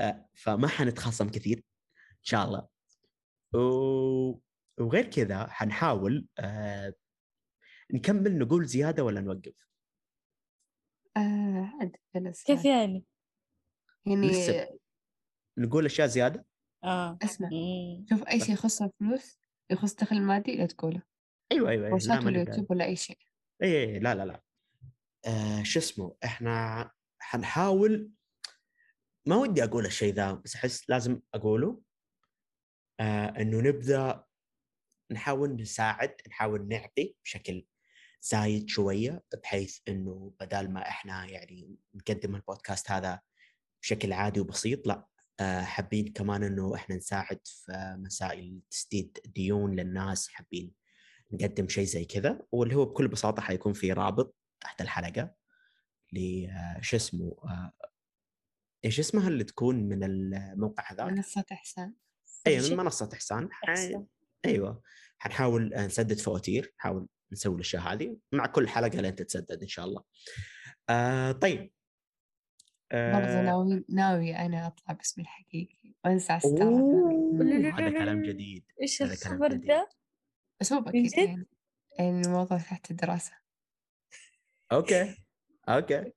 [0.00, 2.68] آه فما حنتخاصم كثير إن شاء الله.
[3.54, 4.40] و...
[4.80, 6.94] وغير كذا حنحاول آه
[7.92, 9.52] نكمل نقول زيادة ولا نوقف؟
[11.16, 13.04] آه عاد جلس كيف يعني؟
[14.06, 14.78] يعني لسه.
[15.58, 16.46] نقول أشياء زيادة
[16.84, 18.06] آه أسمع مم.
[18.10, 19.38] شوف أي شيء يخص الفلوس
[19.70, 21.02] يخص دخل مادي لا تقوله
[21.52, 21.84] أيوه أيوه أيوة.
[21.84, 22.50] لا كورسات ما ولا نبدأ.
[22.50, 23.18] يوتيوب ولا أي شيء
[23.62, 24.42] أي أي لا لا لا
[25.26, 28.10] آه شو اسمه إحنا حنحاول
[29.26, 31.82] ما ودي أقول الشيء ذا بس أحس لازم أقوله
[33.00, 34.24] آه إنه نبدأ
[35.12, 37.66] نحاول نساعد نحاول نعطي بشكل
[38.22, 43.20] زايد شوية بحيث إنه بدال ما إحنا يعني نقدم البودكاست هذا
[43.82, 45.06] بشكل عادي وبسيط لا
[45.40, 50.72] آه حابين كمان إنه إحنا نساعد في مسائل تسديد ديون للناس حابين
[51.32, 55.34] نقدم شيء زي كذا واللي هو بكل بساطة حيكون في رابط تحت الحلقة
[56.12, 57.72] ل آه، شو اسمه آه،
[58.84, 61.94] إيش اسمها اللي تكون من الموقع هذا؟ منصة إحسان
[62.46, 62.70] اي.
[62.70, 64.06] من منصة إحسان ح- أحسن.
[64.44, 64.82] أيوه
[65.18, 68.16] حنحاول نسدد فواتير نحاول نسوي الأشياء هذه.
[68.32, 70.04] مع كل حلقة لين تتسدد إن شاء الله.
[70.90, 71.72] آه طيب.
[72.92, 73.42] برضه آه.
[73.42, 75.94] ناوي ناوي أنا أطلع باسمي الحقيقي.
[76.04, 78.32] لا، هذا لا، كلام لا.
[78.32, 78.64] جديد.
[78.98, 79.52] كلام الخبر.
[79.52, 79.88] ده؟
[80.60, 80.84] بس مو؟
[81.98, 83.32] يعني الموضوع تحت الدراسة.
[84.72, 85.16] أوكي.
[85.68, 86.12] أوكي.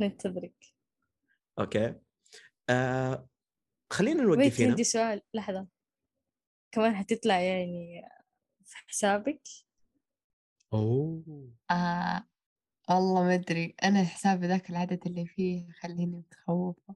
[0.00, 0.64] ننتظرك.
[1.58, 1.94] أوكي.
[2.70, 3.28] آه
[3.92, 4.70] خلينا نوقف هنا.
[4.70, 5.22] عندي سؤال.
[5.34, 5.66] لحظة.
[6.72, 8.02] كمان حتطلع يعني
[8.64, 9.42] في حسابك؟
[10.78, 11.52] أوه.
[11.70, 12.24] آه.
[12.90, 13.74] والله ما أدري.
[13.84, 16.94] أنا حسابي ذاك العدد اللي فيه خليني متخوفة.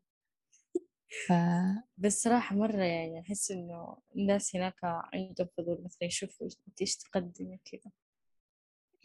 [1.27, 1.33] ف
[1.99, 7.61] بس صراحة مرة يعني أحس إنه الناس هناك عندهم فضول مثلا يشوفوا أنت إيش تقدمي
[7.65, 7.93] كذا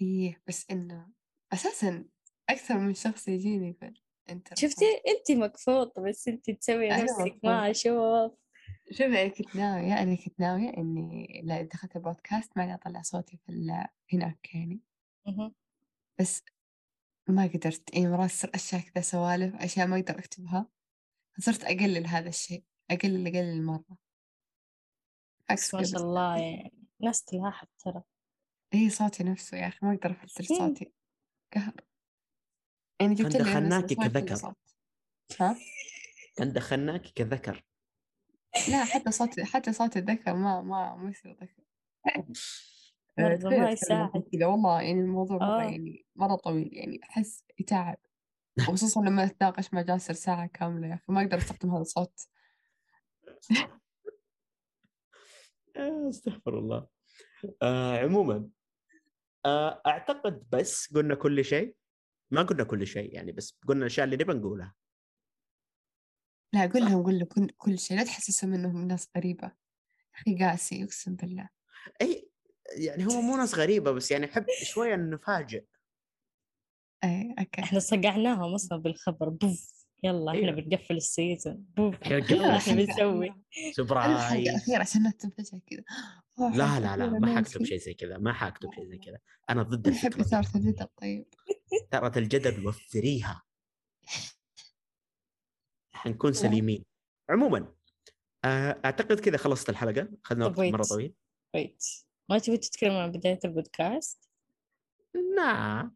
[0.01, 1.07] إيه بس إنه
[1.53, 2.05] أساسا
[2.49, 3.93] أكثر من شخص يجيني في
[4.27, 4.59] الإنترنت.
[4.59, 8.31] شفتي؟ أنت مكفوطة بس أنت تسوي نفسك ما أشوف.
[8.91, 13.49] شوف أنا كنت ناوية أنا كنت ناوية إني لا دخلت البودكاست ما أطلع صوتي في
[13.49, 14.81] ال- هناك يعني.
[16.19, 16.43] بس
[17.29, 20.67] ما قدرت يعني مرات تصير أشياء كذا سوالف أشياء ما أقدر أكتبها
[21.37, 23.97] فصرت أقلل هذا الشيء أقلل أقلل مرة.
[25.51, 28.03] بس ما شاء الله يعني ناس تلاحظ ترى.
[28.73, 30.43] هي صوتي نفسه يا أخي ما أقدر أفلتر.
[30.43, 30.93] صوتي.
[31.53, 31.73] قهر.
[33.01, 33.43] يعني جبت لي
[33.95, 34.53] كذا كذكر.
[35.39, 35.55] ها؟
[36.37, 37.65] كان دخلناك كذكر.
[38.69, 41.63] لا حتى صوت حتى صوت الذكر ما ما ما يصير ذكر.
[43.17, 44.23] ما يساعد.
[44.33, 45.63] كذا والله يعني الموضوع مرة آه.
[45.63, 47.97] يعني مرة طويل يعني أحس يتعب.
[48.59, 52.19] وخصوصا لما أتناقش مع جاسر ساعة كاملة يا أخي ما أقدر أستخدم هذا الصوت.
[55.77, 56.87] آه، استغفر الله.
[57.61, 58.47] آه عموما
[59.45, 61.75] آه أعتقد بس قلنا كل شيء.
[62.31, 64.73] ما قلنا كل شيء يعني بس قلنا الأشياء اللي نبغى نقولها.
[66.53, 69.51] لا قول لهم قول لهم كل, كل شيء لا تحسسهم إنهم ناس غريبة.
[70.15, 71.49] أخي قاسي أقسم بالله.
[72.01, 72.29] أي
[72.77, 75.65] يعني هم مو ناس غريبة بس يعني احب شوية نفاجئ.
[77.03, 77.61] أي أوكي.
[77.61, 79.29] إحنا صقعناهم أصلا بالخبر.
[79.29, 79.85] بوف.
[80.03, 80.61] يلا إحنا أيوة.
[80.61, 81.65] بنقفل ال season.
[81.77, 81.95] بوف.
[81.95, 82.73] إحنا يلا إحنا.
[82.73, 83.33] بنسوي.
[83.73, 84.47] surprise.
[84.47, 85.83] الأخيرة عشان لا تنفجأ كذا.
[86.37, 87.63] لا لا لا ما حكتب.
[87.63, 88.17] شيء زي كذا.
[88.17, 89.17] ما حكتب شيء زي كذا.
[89.49, 90.07] أنا ضد دي.
[90.07, 91.25] إثارة الجدل طيب.
[91.91, 93.43] ترى الجدل وفريها.
[95.95, 96.85] حنكون سليمين.
[97.29, 97.73] عموما
[98.45, 100.07] آه، أعتقد كذا خلصت الحلقة.
[100.25, 100.83] اخذنا وقت مرة.
[100.83, 101.13] طويل.
[101.55, 101.83] wait
[102.29, 104.29] ما تبي تتكلم عن بداية البودكاست؟
[105.35, 105.95] نعم.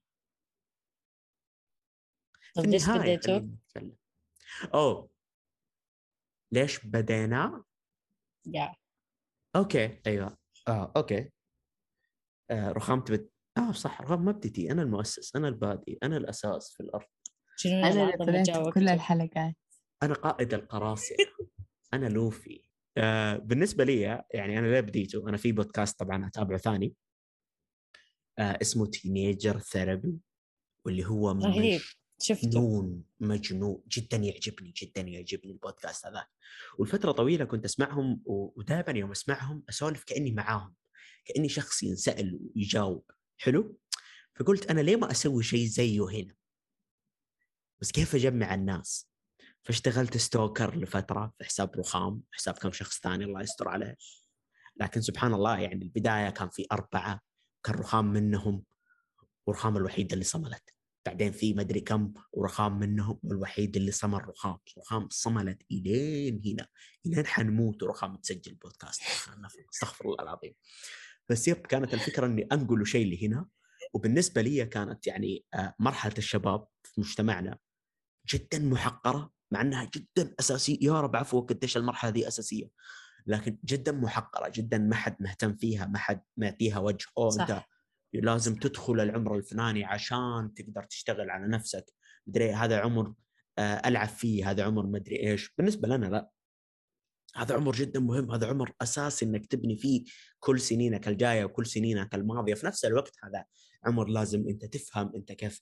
[2.55, 3.41] طب ليش بديتوا؟
[4.73, 5.09] أوه.
[6.51, 7.63] ليش بدينا؟
[8.45, 8.75] يا
[9.55, 10.01] أوكي.
[10.07, 10.37] أيوه.
[10.67, 11.31] آه أوكي.
[12.51, 13.31] آه رخام تبت.
[13.57, 14.01] آه صح.
[14.01, 14.71] رخام ما بديتي.
[14.71, 15.35] أنا المؤسس.
[15.35, 15.97] أنا البادي.
[16.03, 17.07] أنا الأساس في الأرض.
[17.65, 19.55] أنا اللي وقته الحلقات.
[20.03, 21.17] أنا قائد القراصنة.
[21.93, 22.61] أنا لوفي.
[22.97, 24.01] آه بالنسبة لي
[24.33, 25.29] يعني أنا ليه بديته.
[25.29, 26.95] أنا في بودكاست طبعا أتابعه ثاني.
[28.39, 30.17] آه اسمه Teenager Therapy
[30.85, 31.81] واللي هو رهيب.
[32.21, 32.47] شفته.
[32.47, 33.83] مجنون مجنون.
[33.87, 36.27] جدا يعجبني جدا يعجبني البودكاست هذا.
[36.77, 40.75] والفترة طويلة كنت أسمعهم ودائما يوم أسمعهم أسولف كأني معاهم
[41.25, 43.11] كأني شخص ينسأل ويجاوب.
[43.37, 43.79] حلو؟
[44.35, 46.35] فقلت أنا ليه ما أسوي شيء زيه هنا؟
[47.81, 49.08] بس كيف أجمع الناس؟
[49.63, 53.97] فاشتغلت ستوكر لفترة في حساب رخام حساب كم شخص ثاني الله يستر عليه.
[54.75, 57.21] لكن سبحان الله يعني البداية كان في أربعة
[57.63, 58.63] كان رخام منهم
[59.47, 60.63] ورخام الوحيد اللي صملت.
[61.05, 66.67] بعدين في مدري كم ورخام منهم والوحيد اللي صمل رخام رخام صملت إلين هنا
[67.05, 69.01] إلين حنموت ورخام تسجل بودكاست.
[69.73, 70.53] أستغفر الله العظيم.
[71.29, 73.45] بس يب كانت الفكرة إني انقل شيء لهنا
[73.93, 77.57] وبالنسبة لي كانت يعني آه، مرحلة الشباب في مجتمعنا
[78.29, 79.38] جدا محقرة.
[79.51, 80.77] مع إنها جدا أساسية.
[80.81, 82.69] يا رب عفوك قديش المرحلة دي أساسية.
[83.27, 87.05] لكن جدا محقرة جدا ما حد مهتم فيها ما حد معطيها وجه.
[87.17, 87.41] أو صح.
[87.41, 87.63] انت
[88.13, 91.85] لازم تدخل العمر الفلاني عشان تقدر تشتغل على نفسك.
[92.27, 93.13] مدري هذا عمر
[93.57, 95.53] آه، ألعب فيه هذا عمر مدري إيش.
[95.57, 96.29] بالنسبة لنا لا.
[97.35, 98.31] هذا عمر جدا مهم.
[98.31, 100.03] هذا عمر أساسي إنك تبني فيه
[100.39, 102.53] كل سنينك الجاية وكل سنينك الماضية.
[102.53, 103.45] في نفس الوقت هذا
[103.85, 105.61] عمر لازم أنت تفهم أنت كيف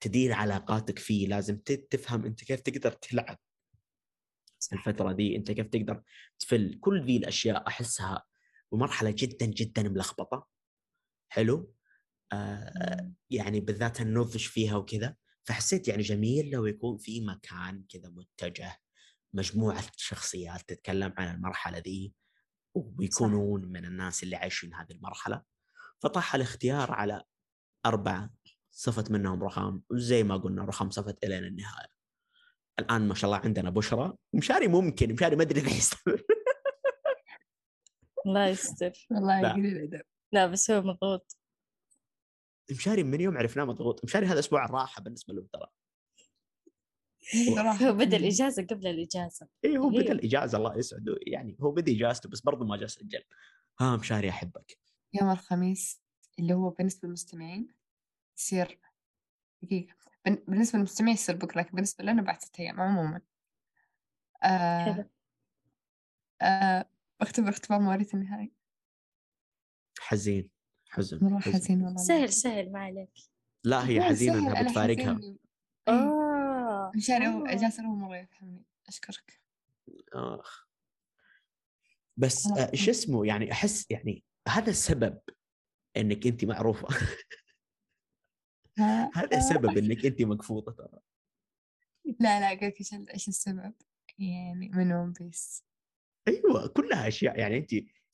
[0.00, 1.58] تدير علاقاتك فيه لازم
[1.90, 3.38] تفهم أنت كيف تقدر تلعب
[4.72, 6.02] الفترة دي أنت كيف تقدر
[6.38, 6.78] تفل.
[6.80, 8.24] كل ذي الأشياء أحسها
[8.72, 10.48] بمرحلة جدا جدا ملخبطة.
[11.28, 11.74] حلو؟
[12.32, 15.16] آه يعني بالذات النضج فيها وكذا.
[15.44, 18.80] فحسيت يعني جميل لو يكون في مكان كذا متجه
[19.34, 22.14] مجموعة شخصيات تتكلم عن المرحلة ذي
[22.74, 25.42] ويكونون من الناس اللي عايشين هذه المرحلة.
[26.02, 27.22] فطاح الاختيار على
[27.86, 28.30] أربعة.
[28.76, 31.88] صفت منهم رخام وزي ما قلنا رخام صفت إلى النهاية.
[32.78, 36.22] الآن ما شاء الله عندنا بشرى مشاري ممكن مشاري ما أدري إذا يستمر.
[38.26, 38.92] الله يستر.
[39.10, 40.02] والله لا.
[40.32, 41.36] لا بس هو مضغوط.
[42.70, 44.04] مشاري من يوم عرفناه مضغوط.
[44.04, 45.66] مشاري هذا أسبوع الراحة بالنسبة له ترى.
[47.82, 49.48] هو بدأ الإجازة قبل الإجازة.
[49.64, 49.88] إي هو.
[49.88, 51.16] بدأ الإجازة الله يسعده.
[51.26, 53.24] يعني هو بدأ إجازته بس برضه ما جاء سجل
[53.80, 54.78] ها مشاري أحبك.
[55.14, 56.02] يوم الخميس
[56.38, 57.83] اللي هو بالنسبة للمستمعين
[58.38, 58.78] يصير
[59.62, 59.94] دقيقة.
[60.26, 63.20] بن- بالنسبة للمستمعين يصير بكرة لكن بالنسبة لنا بعد ستة أيام عموما.
[64.42, 65.08] آه
[66.42, 66.88] آه
[67.20, 68.52] بختبر اختبار مواريث النهائي.
[70.00, 70.50] حزين
[70.90, 71.52] حزن مرة حزن.
[71.52, 73.10] حزين والله سهل سهل ما عليك.
[73.64, 75.14] لا هي سهل، انها بتفارقها.
[75.14, 75.38] حزين.
[75.88, 75.94] إيه.
[75.94, 77.54] آه مشاري هو آه.
[77.54, 78.64] جاسر هو مرة يفهمني.
[78.88, 79.40] أشكرك.
[80.12, 80.68] آخ.
[82.16, 85.20] بس آه، إيش اسمه؟ يعني أحس يعني هذا السبب
[85.96, 86.88] إنك أنت معروفة.
[89.14, 91.00] هذا سبب إنك انت مقفوطه ترى.
[92.20, 93.74] لا لا قلت إيش السبب؟
[94.18, 95.64] يعني من ون بيس
[96.28, 97.38] أيوه كلها أشياء.
[97.38, 97.70] يعني انت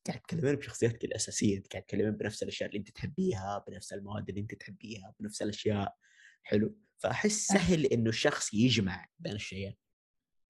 [0.06, 4.40] قاعد تتكلمين بشخصياتك الاساسيه انت قاعد تتكلمين بنفس الأشياء اللي انت تحبيها بنفس المواد اللي
[4.40, 5.96] انت تحبيها بنفس الأشياء.
[6.42, 6.78] حلو.
[6.98, 9.76] فأحس سهل إنه الشخص يجمع بين الشيئين.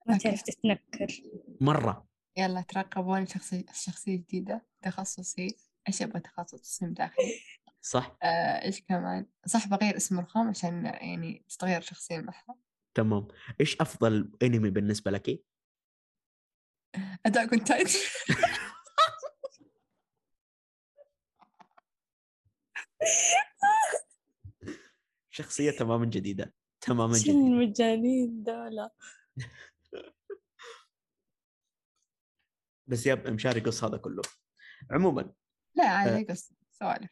[0.06, 0.18] ما.
[0.18, 1.22] تعرف تتنكر؟
[1.60, 2.08] مرة.
[2.36, 5.56] يلا ترقبون شخصية شخصية جديدة تخصصي.
[5.88, 7.40] إيش أبغى تخصص؟ تصميم داخلي
[7.82, 12.56] صح؟ آه إيش كمان؟ صح بغير اسم الرخام عشان يعني تتغير شخصية معها
[12.94, 13.28] تمام.
[13.60, 15.44] إيش أفضل أنمي بالنسبة لك؟
[17.26, 17.98] أون تايتن
[25.30, 27.38] شخصية تماما جديدة تماما show جديدة.
[27.38, 28.90] المجانين دولة
[32.86, 34.22] بس yep مشاري قص هذا كله.
[34.90, 35.32] عموما
[35.74, 35.86] لا آه.
[35.88, 37.10] عادي قصة سوالف.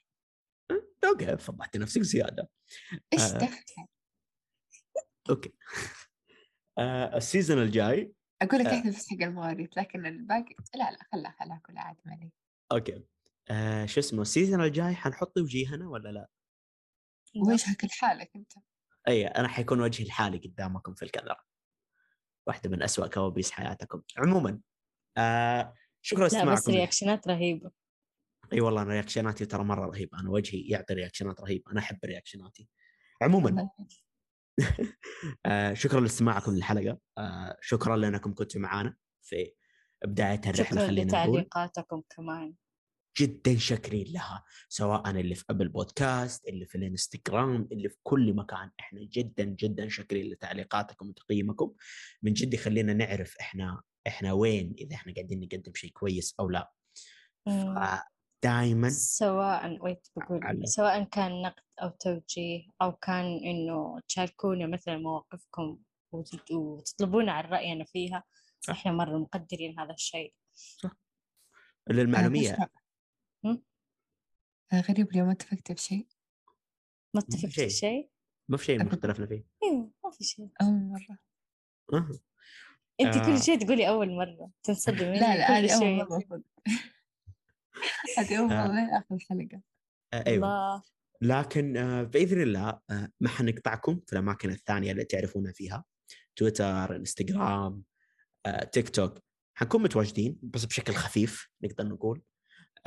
[1.04, 2.48] أوكي فضحت نفسك زيادة.
[3.12, 3.48] إيش آه.
[5.30, 5.52] أوكي.
[6.78, 8.12] آه ال season الجاي.
[8.42, 8.78] أقول لك آه.
[8.78, 12.32] احذف بس حق المواريث لكن الباقي لا لا خلها خلها كلها عادي ما عليك
[12.72, 13.04] أوكي.
[13.50, 16.28] آه شو اسمه ال season الجاي حنحط وجيهنا ولا لا؟
[17.37, 18.52] وجهك لحالك أنت.
[19.08, 21.37] اي أنا حيكون وجهي الحالي قدامكم في الكاميرا.
[22.46, 24.02] واحدة من أسوأ كوابيس حياتكم.
[24.18, 24.61] عموما
[25.16, 27.70] آه شكرا لا بس reaction ات رهيبة.
[28.52, 31.80] إي والله أنا reaction اتي ترى مرة رهيبة أنا وجهي يعطي reaction ات رهيبة أنا
[31.80, 32.68] أحب reaction اتي
[33.22, 33.68] عموما.
[35.46, 36.98] آه شكرا لاستماعكم للحلقة.
[37.18, 39.52] آه شكرا لأنكم كنتوا معنا في
[40.04, 41.38] بداية الرحلة شكرا خلينا نقول.
[41.38, 42.54] لتعليقاتكم كمان.
[43.18, 48.70] جدا شاكرين لها سواء اللي في ابل بودكاست اللي في الإنستغرام اللي في كل مكان.
[48.80, 51.74] إحنا جدا جدا شاكرين لتعليقاتكم وتقييمكم.
[52.22, 56.72] من جد يخلينا نعرف إحنا إحنا وين إذا إحنا قاعدين نقدم شيء كويس أو لا.
[58.42, 60.64] دائما سواء ويت بقول علق.
[60.64, 65.79] سواء كان نقد أو توجيه أو كان إنه تشاركونا مثلا مواقفكم
[66.12, 68.24] وت- وتطلبونا عن رأينا فيها
[68.61, 68.70] صح.
[68.74, 70.35] إحنا مرة مقدرين هذا الشيء
[71.90, 72.68] للمعلومية أسمع.
[73.44, 73.62] هم؟
[74.72, 76.07] آه، غريب اليوم ما اتفقت بشيء
[77.14, 77.68] ما اتفقت شيء.
[77.68, 78.11] في شيء؟
[78.48, 78.88] ما في شيء أبداً.
[78.96, 81.18] مختلفنا فيه أيوه ما في شيء أول مرة
[81.92, 82.09] أه.
[83.01, 83.27] أنت آه.
[83.27, 86.42] كل شيء تقولي أول مرة تنصدمي لا لا كل هذه أول شيء.
[88.19, 88.99] هذه أول آه.
[88.99, 89.61] آخر الحلقة
[90.12, 90.37] آه أيوه.
[90.37, 90.83] الله.
[91.23, 95.85] لكن آه، بإذن الله آه، ما حنقطعكم في الأماكن الثانية اللي تعرفونا فيها.
[96.37, 97.83] تويتر إنستغرام
[98.47, 99.19] آه، تيك توك.
[99.55, 102.23] حنكون متواجدين بس بشكل خفيف نقدر نقول.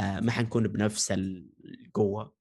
[0.01, 2.33] ما حنكون بنفس القوة.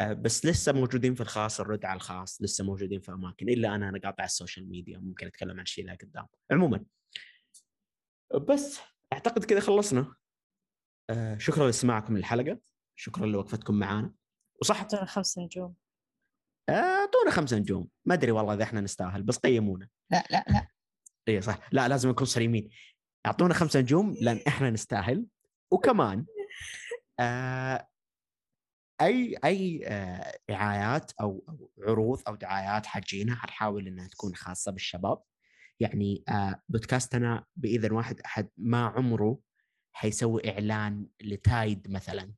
[0.00, 3.48] بس لسه موجودين في الخاص الرد على الخاص لسه موجودين في أماكن.
[3.48, 6.26] إلا أنا أنا قاطع السوشيال ميديا ممكن أتكلم عن الشيء اللي قدام.
[6.50, 6.84] عموما
[8.48, 8.80] بس
[9.12, 10.14] أعتقد كذا خلصنا.
[11.12, 12.58] آه، شكرا لاستماعكم للحلقة.
[12.96, 14.12] شكرا لوقفتكم معنا
[14.60, 15.74] وصح؟ اعطونا خمس نجوم.
[16.70, 17.88] اعطونا خمسة نجوم.
[18.04, 19.88] ما أدري والله إذا إحنا نستاهل بس قيمونا.
[20.10, 20.66] لا لا لا.
[21.28, 21.58] اي صح.
[21.72, 22.70] لا لازم نكون صريمين
[23.26, 25.26] أعطونا خمسة نجوم لأن إحنا نستاهل.
[25.70, 26.26] وكمان
[27.20, 27.88] آه
[29.00, 35.22] أي أي آه دعايات أو أو عروض أو دعايات حاجينا حنحاول إنها تكون خاصة بالشباب.
[35.80, 39.38] يعني آه بودكاستنا بإذن واحد أحد ما عمره
[39.92, 42.32] حيسوي إعلان لتايد مثلا.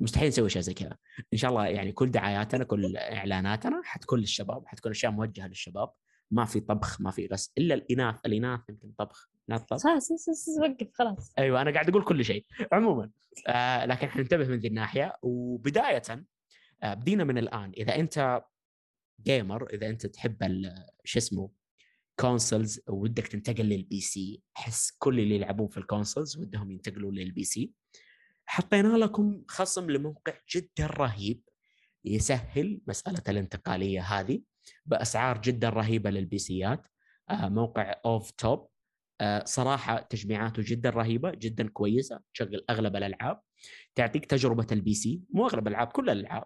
[0.00, 0.96] مستحيل نسوي شيء زي كذا.
[1.32, 5.92] إن شاء الله يعني كل دعاياتنا كل إعلاناتنا حتكون للشباب حتكون أشياء موجهة للشباب.
[6.30, 8.20] ما في طبخ ما في غسل إلا الإناث.
[8.26, 9.30] الإناث يمكن طبخ
[9.68, 10.10] خلاص
[10.60, 11.32] وقف خلاص.
[11.38, 12.46] أيوه أنا قاعد أقول كل شيء.
[12.72, 13.10] عموما
[13.48, 15.16] آه لكن حننتبه من ذي الناحية.
[15.22, 16.02] وبداية
[16.82, 17.72] آه بدينا من الآن.
[17.76, 18.42] إذا أنت
[19.22, 20.62] جيمر إذا أنت تحب
[21.04, 21.50] شو اسمه
[22.20, 27.44] consoles ودك تنتقل لل PC أحس كل اللي يلعبون في ال consoles ودهم ينتقلوا لل
[27.44, 27.72] PC
[28.46, 31.42] حطينا لكم خصم لموقع جدا رهيب
[32.04, 34.42] يسهل مسألة الانتقالية هذه
[34.86, 36.86] بأسعار جدا رهيبة لل PC ات
[37.30, 38.72] آه موقع اوف توب
[39.22, 43.40] آه، صراحة تجميعاته جدا رهيبة جدا كويسة تشغل أغلب الألعاب.
[43.94, 46.44] تعطيك تجربة ال PC مو أغلب الألعاب كل الألعاب.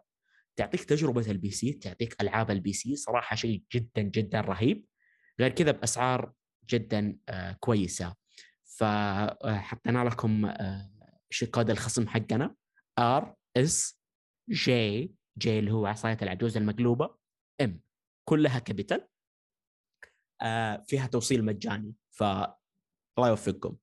[0.57, 4.85] تعطيك تجربة ال PC تعطيك ألعاب ال PC صراحة شيء جدا جدا رهيب.
[5.41, 6.33] غير كذا بأسعار
[6.71, 8.15] جدا آه، كويسة.
[8.65, 10.91] فحطينا لكم آه،
[11.31, 12.55] شو كود الخصم حقنا.
[12.99, 17.17] RSGG اللي هو عصاية العجوز المقلوبة.
[17.61, 17.81] M
[18.25, 19.09] كلها capital.
[20.43, 21.95] آه، فيها توصيل مجاني.
[22.11, 23.77] ف الله يوفقكم.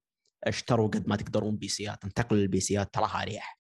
[0.44, 2.04] اشتروا قد ما تقدرون PC ات.
[2.04, 3.60] انتقلوا لل PC ات تراها اريح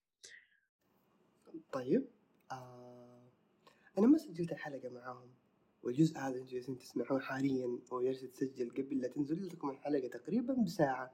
[1.71, 2.05] طيب
[2.51, 3.23] آه
[3.97, 5.33] أنا ما سجلت الحلقة معاهم.
[5.83, 11.11] والجزء هذا أنتم جالسين تسمعوه حاليا وجالس يتسجل قبل لا تنزل لكم الحلقة تقريبا بساعة.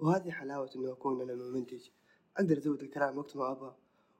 [0.00, 1.88] وهذه حلاوة إنه أكون أنا المنتج
[2.36, 3.76] أقدر أزود الكلام وقت ما أبغى.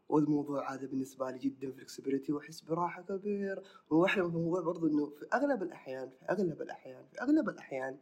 [0.09, 3.62] والموضوع هذا بالنسبة لي جدا فلكسبيتي وأحس براحة كبيرة.
[3.90, 7.98] وأحلى من الموضوع برضو إنه في أغلب الأحيان في أغلب الأحيان في أغلب الأحيان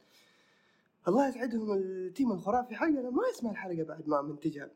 [1.08, 4.70] الله يسعدهم التيم الخرافي حقنا ما يسمع الحلقة بعد ما منتجها.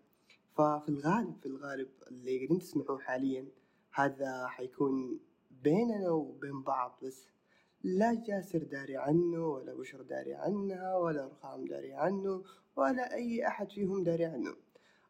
[0.56, 3.48] ففي الغالب في الغالب اللي قاعدين تسمعوه حاليا
[3.92, 5.20] هذا حيكون
[5.66, 7.28] بيننا وبين بعض بس
[7.84, 12.44] لا جاسر داري عنه ولا بشر داري عنها ولا رخام داري عنه
[12.76, 14.54] ولا أي أحد فيهم داري عنه.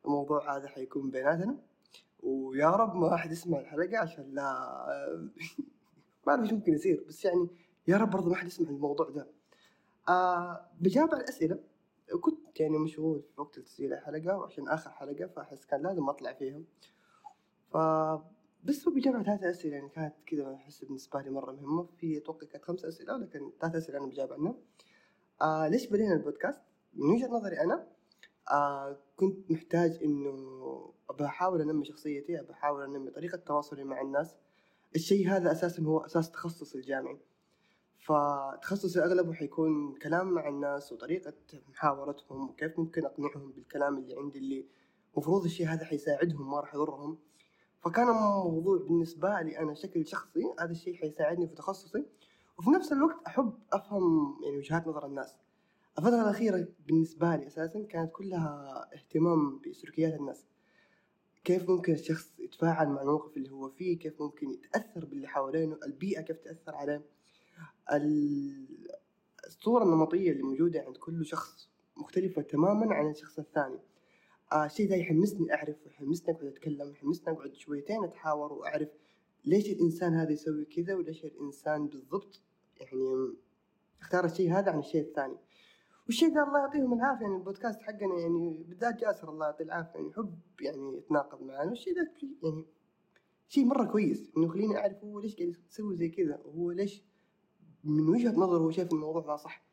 [0.04, 1.58] الموضوع هذا حيكون بيناتنا.
[2.22, 4.42] ويا رب ما أحد يسمع الحلقة عشان لا
[6.26, 7.48] ما أعرف ممكن يصير بس يعني
[7.88, 9.26] يا رب برضه ما أحد يسمع الموضوع ده.
[10.08, 11.58] آه بجاوب على الأسئلة.
[12.20, 16.60] كنت يعني مشغول في وقت تسجيل الحلقة وعشان آخر حلقة فأحس كان لازم أطلع فيها.
[17.72, 17.76] ف
[18.64, 22.46] بس هو بجمع ثلاث أسئلة يعني كانت كذا أحس بالنسبة لي مرة مهمة في أتوقع
[22.46, 24.54] كانت خمس أسئلة لكن ثلاث أسئلة أنا بجاوب عنها.
[25.42, 26.60] آه ليش بدينا البودكاست؟
[26.94, 27.86] من وجهة نظري أنا
[28.50, 34.36] آه كنت محتاج إنه بحاول أنمي شخصيتي بحاول أنمي طريقة تواصلي مع الناس.
[34.96, 37.20] الشيء هذا أساسا هو أساس تخصصي الجامعي.
[37.98, 41.34] فتخصصي أغلبه حيكون كلام مع الناس وطريقة
[41.68, 44.66] محاورتهم وكيف ممكن أقنعهم بالكلام اللي عندي اللي
[45.16, 47.18] مفروض الشيء هذا حيساعدهم ما راح يضرهم.
[47.86, 52.06] فكان الموضوع بالنسبة لي أنا شكل شخصي هذا الشيء حيساعدني في تخصصي.
[52.58, 55.34] وفي نفس الوقت أحب أفهم يعني وجهات نظر الناس.
[55.98, 60.46] الفترة الأخيرة بالنسبة لي أساسا كانت كلها اهتمام بسلوكيات الناس.
[61.44, 66.20] كيف ممكن الشخص يتفاعل مع الموقف اللي هو فيه؟ كيف ممكن يتأثر باللي حوالينه؟ البيئة
[66.20, 67.02] كيف تأثر عليه؟
[67.92, 68.96] ال-
[69.46, 73.78] الصورة النمطية اللي موجودة عند كل شخص مختلفة تماما عن الشخص الثاني.
[74.52, 78.88] آه الشيء ذا يحمسني أعرف ويحمسني أقعد أتكلم يحمسني أقعد شويتين أتحاور وأعرف
[79.44, 82.40] ليش الإنسان هذا يسوي كذا وليش الإنسان بالضبط
[82.80, 83.34] يعني
[84.00, 85.36] اختار الشيء هذا عن الشيء الثاني.
[86.06, 90.08] والشيء ذا الله يعطيهم العافية يعني البودكاست حقنا يعني بالذات جاسر الله يعطيه العافية يعني
[90.08, 91.70] يحب يعني يتناقض معنا.
[91.70, 92.08] والشيء ذا
[92.42, 92.66] يعني
[93.48, 97.04] شيء مرة كويس إنه يخليني أعرف هو ليش قاعد يسوي زي كذا وهو ليش
[97.84, 99.66] من وجهة نظره هو شايف الموضوع ذا صح.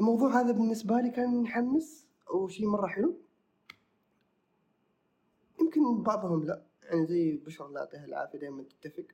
[0.00, 3.25] الموضوع هذا بالنسبة لي كان يحمس وشيء مرة حلو.
[5.66, 6.66] يمكن بعضهم لا.
[6.82, 9.06] يعني زي بشر الله يعطيها العافية دائما تتفق.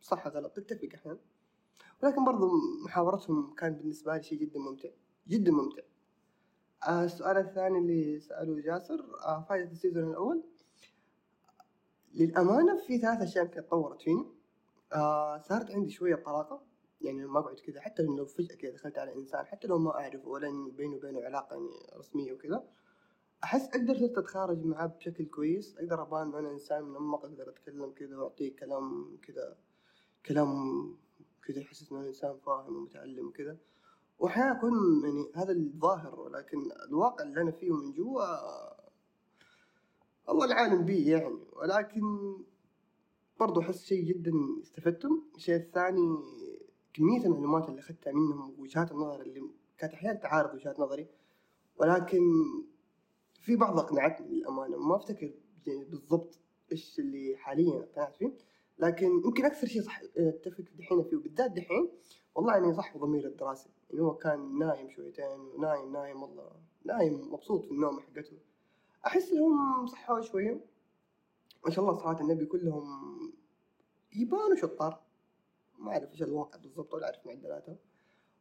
[0.00, 1.18] صح غلط؟ تتفق أحيانا
[2.02, 2.50] ولكن برضو
[2.84, 4.88] محاورتهم كان بالنسبة لي شيء جدا ممتع.
[5.28, 5.82] جدا ممتع.
[6.88, 10.42] آه السؤال الثاني اللي سأله جاسر آه فائدة ال season الأول.
[12.14, 14.26] للأمانة في ثلاث أشياء يمكن تطورت فيني.
[14.92, 16.62] آه صارت عندي شوية طلاقة.
[17.00, 17.80] يعني ما أقعد كذا.
[17.80, 21.54] حتى لو فجأة كذا دخلت على إنسان حتى لو ما أعرفه ولا بيني وبينه علاقة
[21.54, 22.68] يعني رسمية وكذا.
[23.46, 25.76] أحس أقدر صرت أتخارج معاه بشكل كويس.
[25.78, 29.56] أقدر أبان أنا إنسان منمق أقدر أتكلم كذا وأعطيه كلام كذا
[30.26, 30.50] كلام
[31.44, 33.56] كذا يحسسني إنه إنسان فاهم ومتعلم وكذا.
[34.18, 34.72] وأحيانا أكون
[35.04, 38.24] يعني هذا الظاهر ولكن الواقع اللي أنا فيه من جوا
[40.28, 41.38] الله العالم بيه يعني.
[41.52, 42.36] ولكن
[43.40, 44.32] برضو أحس شيء جدا
[44.62, 45.22] استفدته.
[45.36, 46.16] الشيء الثاني
[46.94, 51.08] كمية المعلومات اللي أخذتها منهم ووجهات النظر اللي كانت أحيانا تعارض وجهات نظري.
[51.76, 52.20] ولكن
[53.46, 55.04] في بعض أقنعتني للأمانة ما
[55.66, 56.38] يعني بالضبط
[56.72, 58.32] إيش اللي حاليا اقتنعت فيه
[58.78, 61.88] لكن يمكن أكثر شيء صح أتفق دحين فيه وبالذات دحين
[62.34, 66.50] والله يعني صح ضمير الدراسي يعني هو كان نايم شويتين ونايم نايم والله
[66.84, 68.38] نايم مبسوط في النوم حقته.
[69.06, 70.60] أحس إنهم صحوا شوية
[71.64, 72.84] ما شاء الله صلاة النبي كلهم
[74.16, 75.00] يبانوا شطار
[75.78, 77.76] ما أعرف إيش الواقع بالضبط ولا أعرف معدلاتهم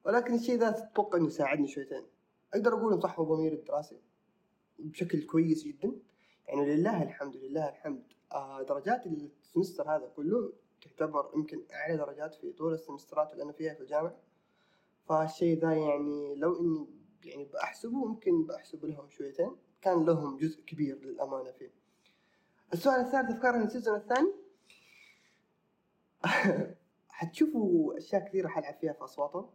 [0.05, 2.03] ولكن الشيء ذا أتوقع إنه يساعدني شويتين.
[2.53, 3.97] أقدر أقول إن صحوا ضمير الدراسي
[4.79, 5.91] بشكل كويس جدا.
[6.47, 8.03] يعني لله الحمد لله الحمد.
[8.31, 13.73] آه درجات السمستر هذا كله تعتبر يمكن أعلى درجات في طول السمسترات اللي أنا فيها
[13.73, 14.17] في الجامعة.
[15.09, 16.87] فالشيء ذا يعني لو إني
[17.23, 19.55] يعني بأحسبه ممكن بأحسب لهم شويتين.
[19.81, 21.71] كان لهم جزء كبير للأمانة فيه.
[22.73, 24.33] السؤال الثالث أفكار عن ال season الثاني.
[27.09, 29.49] حتشوفوا أشياء كثيرة حلعب فيها في أصواتهم.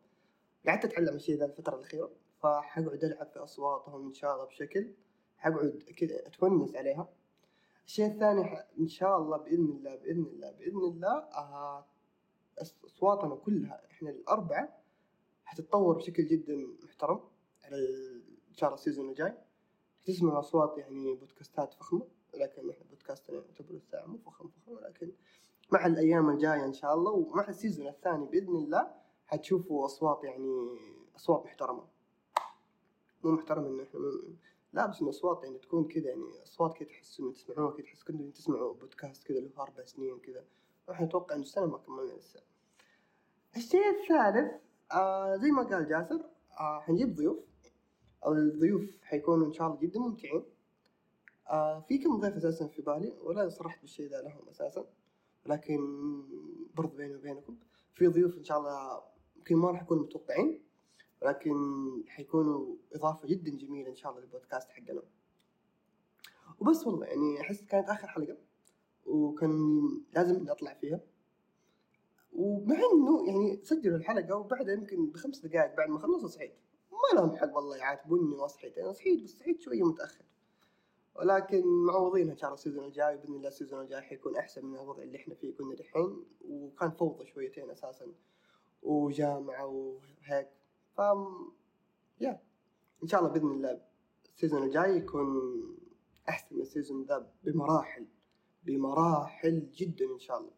[0.66, 2.10] قعدت أتعلم الشيء ذا الفترة الأخيرة
[2.42, 4.92] فحقعد ألعب في أصواتهم إن شاء الله بشكل
[5.40, 7.08] حقعد كذا أتونس عليها.
[7.86, 11.86] الشيء الثاني إن شاء الله بإذن الله بإذن الله بإذن الله آه،
[12.86, 14.80] أصواتنا كلها إحنا الأربعة
[15.44, 17.20] حتتطور بشكل جدا محترم
[17.64, 17.76] على
[18.50, 19.34] إن شاء الله ال season الجاي.
[20.06, 25.12] تسمع أصوات يعني بودكاستات فخمة ولكن إحنا بودكاستنا يعتبر الساعة مو فخم فخم ولكن
[25.72, 28.94] مع الأيام الجاية إن شاء الله ومع ال season الثاني بإذن الله
[29.26, 30.76] حتشوفوا أصوات يعني
[31.16, 31.84] أصوات محترمة.
[33.24, 34.34] مو محترم إنه إحنا مو-
[34.72, 38.02] لا بس إن أصوات يعني تكون كذا يعني أصوات كذا تحس إنه تسمعوها كذا تحس
[38.02, 40.44] كأنكم تسمعوا بودكاست كذا له أربع سنين كذا
[40.90, 42.40] إحنا نتوقع إنه السنة ما كملنا لسه.
[43.56, 44.52] الشيء الثالث
[44.92, 46.20] آه زي ما قال جاسر
[46.60, 47.38] آه حنجيب ضيوف.
[48.26, 50.44] الضيوف حيكونوا إن شاء الله جدا ممتعين.
[51.48, 54.86] آه في كم ضيف أساسا في بالي ولا صرحت بالشيء ذا لهم أساسا
[55.46, 55.78] لكن
[56.74, 57.56] برضو بيني وبينكم.
[57.94, 59.02] في ضيوف إن شاء الله
[59.36, 60.62] يمكن ما راح يكونوا متوقعين.
[61.22, 61.54] ولكن
[62.06, 65.02] حيكونوا إضافة جدا جميلة إن شاء الله للبودكاست حقنا.
[66.60, 68.36] وبس والله يعني أحس كانت آخر حلقة
[69.06, 69.80] وكان
[70.12, 71.00] لازم إني أطلع فيها.
[72.32, 76.54] ومع إنه يعني سجلوا الحلقة وبعدها يمكن بخمس دقائق بعد ما خلصوا صحيت.
[76.92, 78.78] ما لهم حق والله يعاتبوني ما صحيت.
[78.78, 80.24] أنا صحيت بس صحيت شوية متأخر.
[81.14, 84.66] ولكن معوضين إن شاء الله ال season الجاي باذن الله ال season الجاي حيكون أحسن
[84.66, 86.24] من الوضع اللي إحنا فيه كنا دحين.
[86.48, 88.06] وكان فوضى شويتين أساسا
[88.82, 90.48] وجامعة وهيك.
[90.96, 91.00] ف
[92.20, 92.42] يا
[93.02, 93.80] إن شاء الله بإذن الله
[94.34, 95.26] ال season الجاي يكون
[96.28, 98.06] أحسن من ال season ذا بمراحل
[98.62, 100.52] بمراحل جدا إن شاء الله.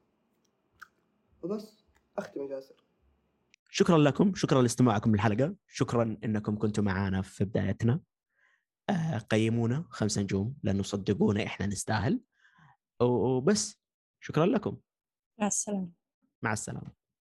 [1.42, 1.84] وبس
[2.18, 2.74] اختم يا جاسر
[3.70, 5.54] شكرا لكم شكرا لاستماعكم للحلقة.
[5.66, 8.00] شكرا إنكم كنتم معنا في بدايتنا.
[8.90, 12.20] آه، قيمونا خمسة نجوم لأنه صدقونا إحنا نستاهل.
[13.00, 13.80] وبس
[14.20, 14.76] شكرا لكم.
[15.38, 15.88] مع السلامة.
[16.42, 17.01] مع السلامة.